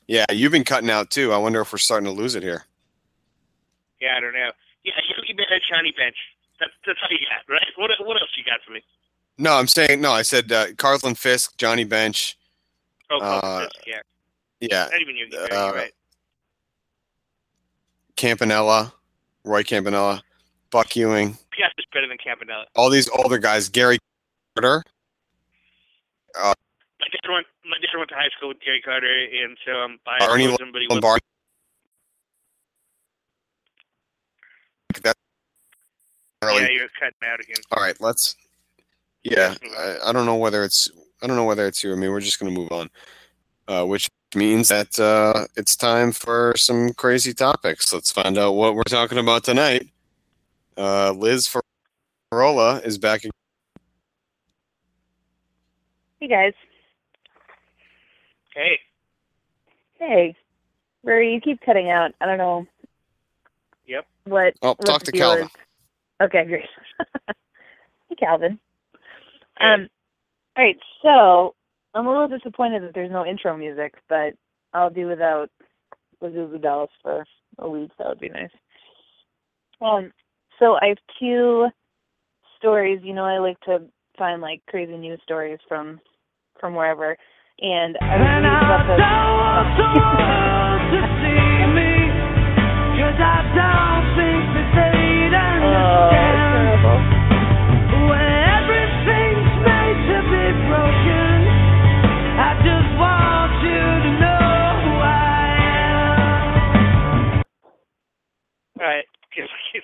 [0.06, 1.32] Yeah, you've been cutting out too.
[1.32, 2.64] I wonder if we're starting to lose it here.
[4.00, 4.50] Yeah, I don't know.
[4.84, 6.16] Yeah, Yogi Bench, Johnny Bench.
[6.60, 7.66] That's that's how you got, right?
[7.76, 8.82] What what else you got for me?
[9.38, 10.12] No, I'm saying no.
[10.12, 12.38] I said uh, Carlton Fisk, Johnny Bench.
[13.10, 14.00] Oh, uh, Fisk, yeah.
[14.60, 14.88] Yeah.
[14.90, 15.92] Not even Yogi uh, right?
[18.16, 18.92] Campanella,
[19.44, 20.22] Roy Campanella,
[20.70, 21.38] Buck Ewing.
[21.50, 22.66] Piazza's better than Campanella.
[22.74, 23.98] All these older guys, Gary
[24.54, 24.82] Carter.
[26.38, 26.54] Uh,
[27.00, 27.46] my dad went.
[27.64, 30.72] My went to high school with Gary Carter, and so I'm biased Ernie towards him.
[30.72, 31.22] But he Lombardi.
[35.02, 35.16] That
[36.42, 37.56] really, yeah, you're cutting out again.
[37.72, 38.34] All right, let's.
[39.24, 40.88] Yeah, I, I don't know whether it's
[41.22, 42.08] I don't know whether it's you or me.
[42.08, 42.88] We're just gonna move on.
[43.68, 47.92] Uh, which means that uh, it's time for some crazy topics.
[47.92, 49.88] Let's find out what we're talking about tonight.
[50.76, 51.52] Uh, Liz
[52.32, 53.24] Farola is back.
[53.24, 53.30] ag-
[56.20, 56.52] Hey guys.
[58.54, 58.78] Hey,
[59.98, 60.34] Hey.
[61.04, 62.12] Rury, you keep cutting out.
[62.20, 62.66] I don't know.
[63.86, 64.06] Yep.
[64.24, 64.54] What?
[64.62, 65.44] Oh, what talk to deal Calvin.
[65.44, 65.50] is.
[66.22, 66.64] Okay, great.
[68.08, 68.58] hey, Calvin.
[69.58, 69.66] Hey.
[69.66, 69.88] Um,
[70.56, 71.54] all right, so
[71.96, 74.34] I'm a little disappointed that there's no intro music, but
[74.74, 75.48] I'll do without
[76.22, 77.24] Lazuzu Dallas for
[77.58, 77.90] a week.
[77.98, 78.50] That would be nice.
[79.80, 80.12] Um,
[80.58, 81.68] so I have two
[82.58, 83.00] stories.
[83.02, 83.78] You know, I like to
[84.18, 85.98] find like crazy news stories from
[86.60, 87.16] from wherever,
[87.60, 88.86] and I was reading about
[95.66, 96.25] Oh, terrible.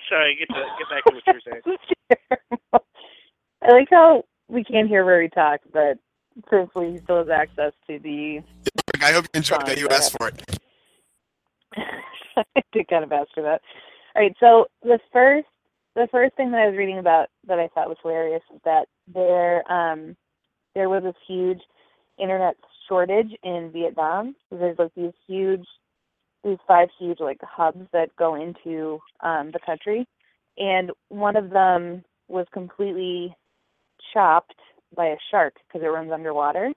[0.09, 1.77] Sorry, get to, get back to what you were saying.
[3.63, 5.97] I like how we can't hear where he talks, but
[6.49, 8.43] thankfully he still has access to the.
[9.01, 10.59] I hope you enjoyed that you asked for it.
[12.37, 13.61] I did kind of ask for that.
[14.15, 15.47] All right, so the first
[15.95, 18.87] the first thing that I was reading about that I thought was hilarious is that
[19.13, 20.15] there um
[20.75, 21.61] there was this huge
[22.17, 22.55] internet
[22.87, 24.35] shortage in Vietnam.
[24.51, 25.65] There's like these huge
[26.43, 30.07] these five huge like hubs that go into um the country
[30.57, 33.35] and one of them was completely
[34.13, 34.55] chopped
[34.95, 36.71] by a shark because it runs underwater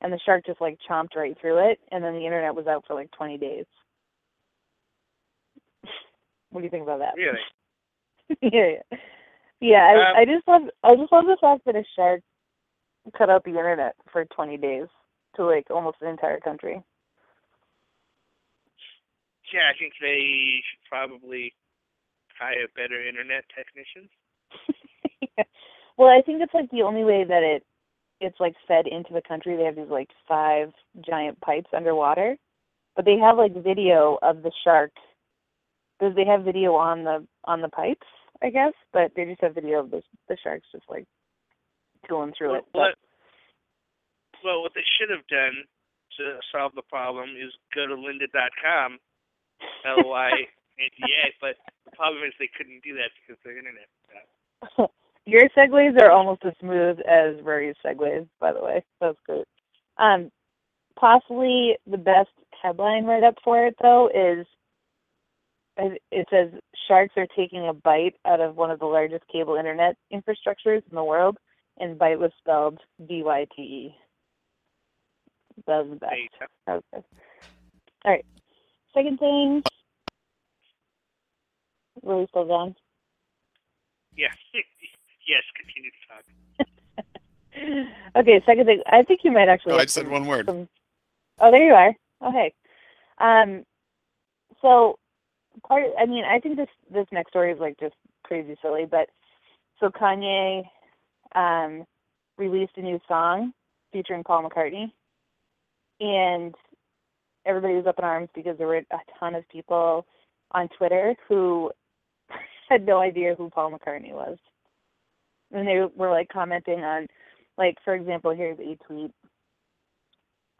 [0.00, 2.84] and the shark just like chomped right through it and then the internet was out
[2.86, 3.66] for like 20 days.
[6.52, 7.14] What do you think about that?
[7.16, 7.38] Really?
[8.42, 8.98] yeah, yeah.
[9.60, 12.22] Yeah, I, Um, I just love I just love the fact that a shark
[13.16, 14.88] cut out the internet for 20 days
[15.36, 16.82] to like almost an entire country.
[19.52, 21.54] Yeah, I think they should probably
[22.38, 24.10] hire better internet technicians.
[26.00, 27.62] Well, I think it's like the only way that it
[28.22, 29.54] it's like fed into the country.
[29.54, 30.72] They have these like five
[31.06, 32.36] giant pipes underwater,
[32.96, 34.92] but they have like video of the shark.
[35.98, 38.06] Because they have video on the on the pipes,
[38.42, 41.04] I guess, but they just have video of the the sharks just like
[42.08, 42.64] tooling through it.
[42.72, 42.94] Well, what,
[44.42, 45.68] well, what they should have done
[46.16, 48.96] to solve the problem is go to lynda.com,
[49.86, 54.90] L-Y-N-D-A, but the problem is they couldn't do that because their internet was out.
[55.26, 58.84] Your segues are almost as smooth as Rury's segues, by the way.
[59.00, 59.46] That's great.
[59.98, 60.30] Um,
[60.98, 62.30] possibly the best
[62.62, 64.46] headline right up for it though is
[66.10, 66.50] it says
[66.88, 70.94] sharks are taking a bite out of one of the largest cable internet infrastructures in
[70.94, 71.38] the world,
[71.78, 73.96] and bite was spelled B Y T E.
[75.66, 76.10] That was the best.
[76.10, 76.46] There you go.
[76.66, 77.04] That was good.
[78.04, 78.24] All right.
[78.94, 79.62] Second thing.
[82.02, 82.74] Rury's still gone.
[84.16, 84.28] Yeah.
[85.28, 86.24] yes, continue to talk.
[88.16, 88.82] okay, second thing.
[88.86, 89.74] I think you might actually.
[89.74, 90.46] Oh, I said some- one word.
[90.46, 90.68] some-
[91.38, 91.94] oh, there you are.
[92.20, 92.52] Oh, hey.
[93.18, 93.64] Um,
[94.62, 94.98] so
[95.66, 95.84] part.
[95.98, 99.08] I mean, I think this this next story is like just crazy silly, but
[99.78, 100.64] so Kanye
[101.34, 101.84] um
[102.38, 103.52] released a new song
[103.92, 104.90] featuring Paul McCartney,
[106.00, 106.54] and
[107.46, 108.84] everybody was up in arms because there were a
[109.18, 110.06] ton of people
[110.52, 111.70] on Twitter who
[112.68, 114.38] had no idea who Paul McCartney was.
[115.52, 117.06] And they were like commenting on
[117.58, 119.12] like for example, here's a tweet.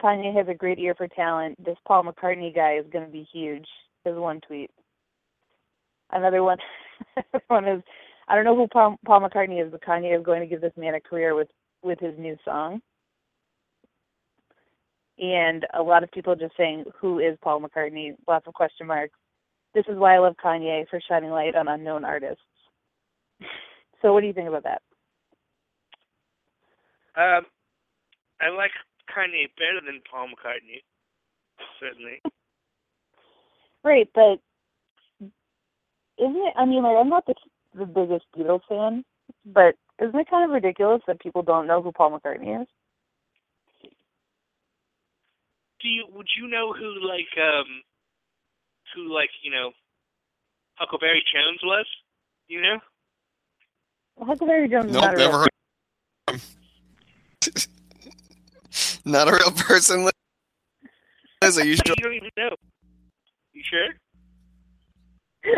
[0.02, 1.62] Kanye has a great ear for talent.
[1.64, 3.66] This Paul McCartney guy is gonna be huge.
[4.06, 4.70] Is one tweet.
[6.10, 6.58] Another one
[7.48, 7.82] one is
[8.30, 10.72] I don't know who Paul, Paul McCartney is, but Kanye is going to give this
[10.76, 11.48] man a career with
[11.82, 12.80] with his new song.
[15.20, 18.16] And a lot of people just saying, Who is Paul McCartney?
[18.26, 19.14] Lots of question marks.
[19.74, 22.42] This is why I love Kanye for shining light on unknown artists.
[24.02, 24.82] So what do you think about that?
[27.16, 27.44] Um,
[28.40, 28.70] I like
[29.14, 30.82] Kanye better than Paul McCartney,
[31.78, 32.20] certainly.
[33.82, 34.40] Right, but
[36.18, 36.54] isn't it?
[36.54, 37.34] I mean, like, I'm not the
[37.74, 39.04] the biggest Beatles fan,
[39.46, 42.68] but isn't it kind of ridiculous that people don't know who Paul McCartney is?
[45.82, 47.82] Do you would you know who like um
[48.94, 49.72] who like you know
[50.74, 51.86] Huckleberry Jones was?
[52.48, 52.78] You know?
[54.18, 55.48] Huckleberry Jones is Nope, not a real never heard.
[56.28, 56.40] of him.
[59.04, 60.08] Not a real person.
[61.42, 61.94] Liz, are you sure?
[61.98, 62.50] You don't even know.
[63.52, 63.88] You sure?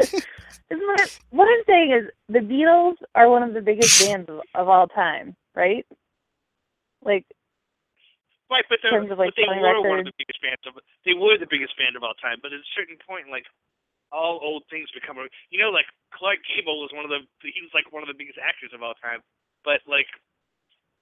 [0.70, 4.40] Isn't that, what I'm saying is the Beatles are one of the biggest bands of,
[4.55, 5.85] of all time, right?
[7.05, 7.27] Like,
[8.53, 10.61] Right, but, in terms of like but they selling were one of the biggest bands
[10.69, 10.77] of
[11.09, 12.37] they were the biggest band of all time.
[12.45, 13.49] But at a certain point, like
[14.12, 15.16] all old things become
[15.49, 18.19] you know, like Clark Gable was one of the he was like one of the
[18.19, 19.24] biggest actors of all time.
[19.65, 20.05] But like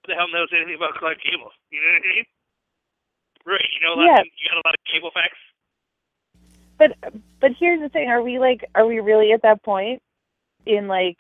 [0.07, 1.51] who the hell knows anything about Clark Gable?
[1.75, 2.27] You know what I mean?
[3.43, 4.23] Right, you know a lot Yeah.
[4.23, 5.43] you got a lot of Gable facts?
[6.79, 6.91] But
[7.43, 9.99] but here's the thing: are we like are we really at that point?
[10.67, 11.19] In like,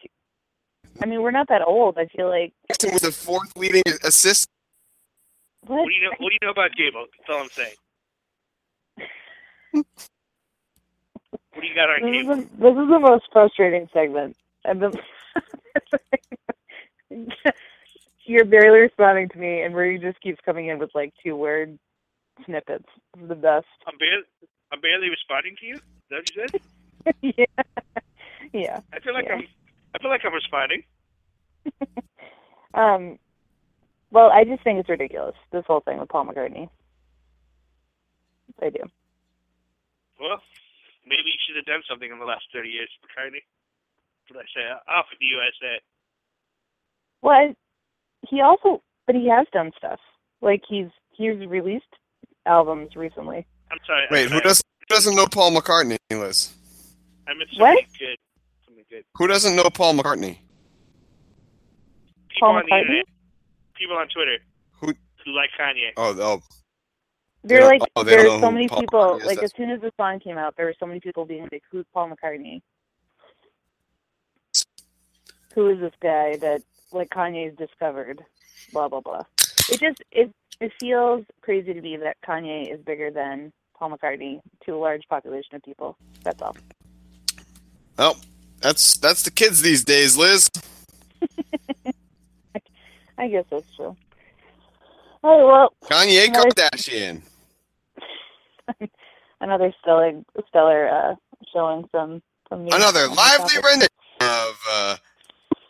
[1.02, 1.98] I mean, we're not that old.
[1.98, 4.48] I feel like Jackson was the fourth leading assist.
[5.66, 5.82] What?
[5.82, 7.06] What do you know what do you know about Gable?
[7.18, 7.76] That's all I'm saying.
[9.72, 12.36] what do you got on This is, Gable?
[12.36, 14.36] the, this is the most frustrating segment.
[14.66, 14.92] I've been.
[18.26, 21.78] You're barely responding to me, and Rury just keeps coming in with like two word
[22.46, 22.86] snippets.
[23.14, 23.66] This is the best.
[23.86, 24.24] I'm barely
[24.72, 25.74] I'm barely responding to you?
[25.76, 26.52] Is that what you said?
[27.22, 27.64] yeah,
[28.52, 28.80] yeah.
[28.92, 29.34] I feel like Yeah.
[29.34, 29.46] I'm
[29.94, 30.84] I feel like I'm responding.
[32.74, 33.18] Um,
[34.10, 35.34] well, I just think it's ridiculous.
[35.52, 36.68] This whole thing with Paul McCartney.
[38.62, 38.80] I do.
[40.20, 40.40] Well,
[41.06, 43.40] maybe you should have done something in the last 30 years, McCartney.
[44.28, 44.66] What I say?
[44.88, 45.80] Off with you, I say.
[47.22, 47.54] Well,
[48.28, 49.98] he also, but he has done stuff.
[50.40, 51.84] Like he's he's released
[52.46, 53.46] albums recently.
[53.70, 54.02] I'm sorry.
[54.04, 54.40] I'm Wait, who sorry.
[54.42, 56.54] doesn't who doesn't know Paul McCartney, Liz?
[57.28, 57.84] I meant What?
[57.98, 58.16] good.
[58.66, 59.04] Something good.
[59.16, 60.38] Who doesn't know Paul McCartney?
[62.28, 63.02] People Paul on the McCartney?
[63.80, 63.88] Internet.
[63.88, 64.38] People on Twitter.
[64.80, 65.92] Who- Who like Kanye.
[65.96, 66.42] Oh, oh,
[67.44, 69.16] They're like oh, they don't there's so many Paul people.
[69.16, 71.48] Is, Like as soon as the song came out, there were so many people being
[71.52, 72.60] like, "Who's Paul McCartney?
[75.54, 76.62] Who is this guy that
[76.92, 78.22] like Kanye's discovered?"
[78.72, 79.24] Blah blah blah.
[79.70, 80.30] It just it
[80.60, 85.06] it feels crazy to me that Kanye is bigger than Paul McCartney to a large
[85.08, 85.96] population of people.
[86.22, 86.56] That's all.
[87.98, 88.16] oh,
[88.60, 90.48] that's that's the kids these days, Liz.
[93.20, 93.94] I guess that's true.
[95.22, 97.20] Oh well, Kanye Another- Kardashian.
[99.42, 100.12] another stellar
[100.48, 101.14] stellar uh,
[101.52, 102.70] showing from from me.
[102.72, 103.88] Another on lively rendition
[104.20, 104.96] of uh,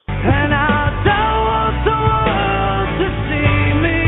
[0.08, 3.98] And I don't want the world to see me,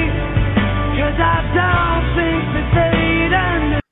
[0.94, 3.82] 'cause I don't think that they'd understand.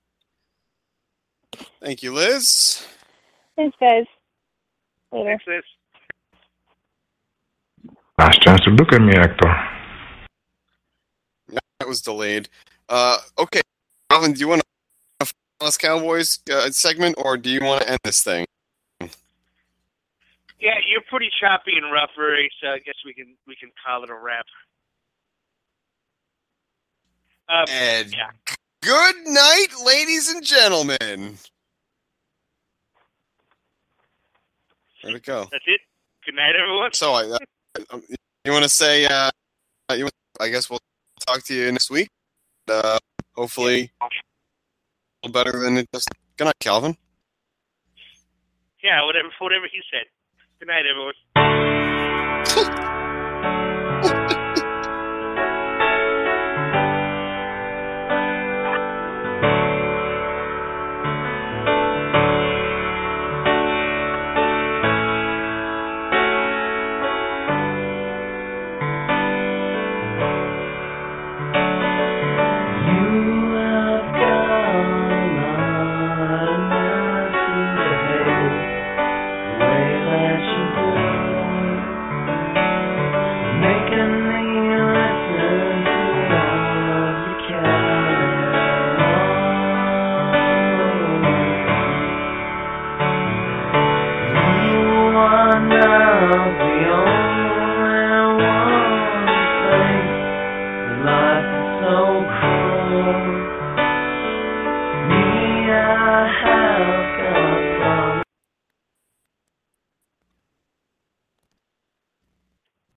[1.83, 2.87] Thank you, Liz.
[3.57, 4.05] Thanks, guys.
[5.11, 5.31] Later.
[5.31, 5.65] Thanks, Liz.
[8.21, 9.51] Last chance to look at me, Hector.
[11.49, 12.51] That was delayed.
[12.87, 13.63] Uh, okay,
[14.11, 14.61] Alvin, do you want
[15.21, 18.45] to Dallas Cowboys uh, segment, or do you want to end this thing?
[19.01, 24.05] Yeah, you're pretty choppy and rough, Rury, so I guess we can we can call
[24.05, 24.45] it a wrap.
[27.49, 28.29] Um, And yeah.
[28.83, 31.39] good night, ladies and gentlemen.
[35.03, 35.49] Where'd it go?
[35.51, 35.81] that's it.
[36.27, 36.93] Good night, everyone.
[36.93, 37.39] So, I, uh,
[38.45, 39.07] you want to say?
[39.07, 39.31] Uh,
[39.95, 40.09] you
[40.41, 40.81] I guess we'll
[41.27, 42.09] talk to you next week.
[42.69, 42.99] Uh,
[43.35, 44.07] hopefully, a
[45.27, 46.09] little better than it just.
[46.37, 46.97] Good night, Calvin.
[48.83, 50.07] Yeah, whatever whatever he said.
[50.59, 51.15] Good night, everyone.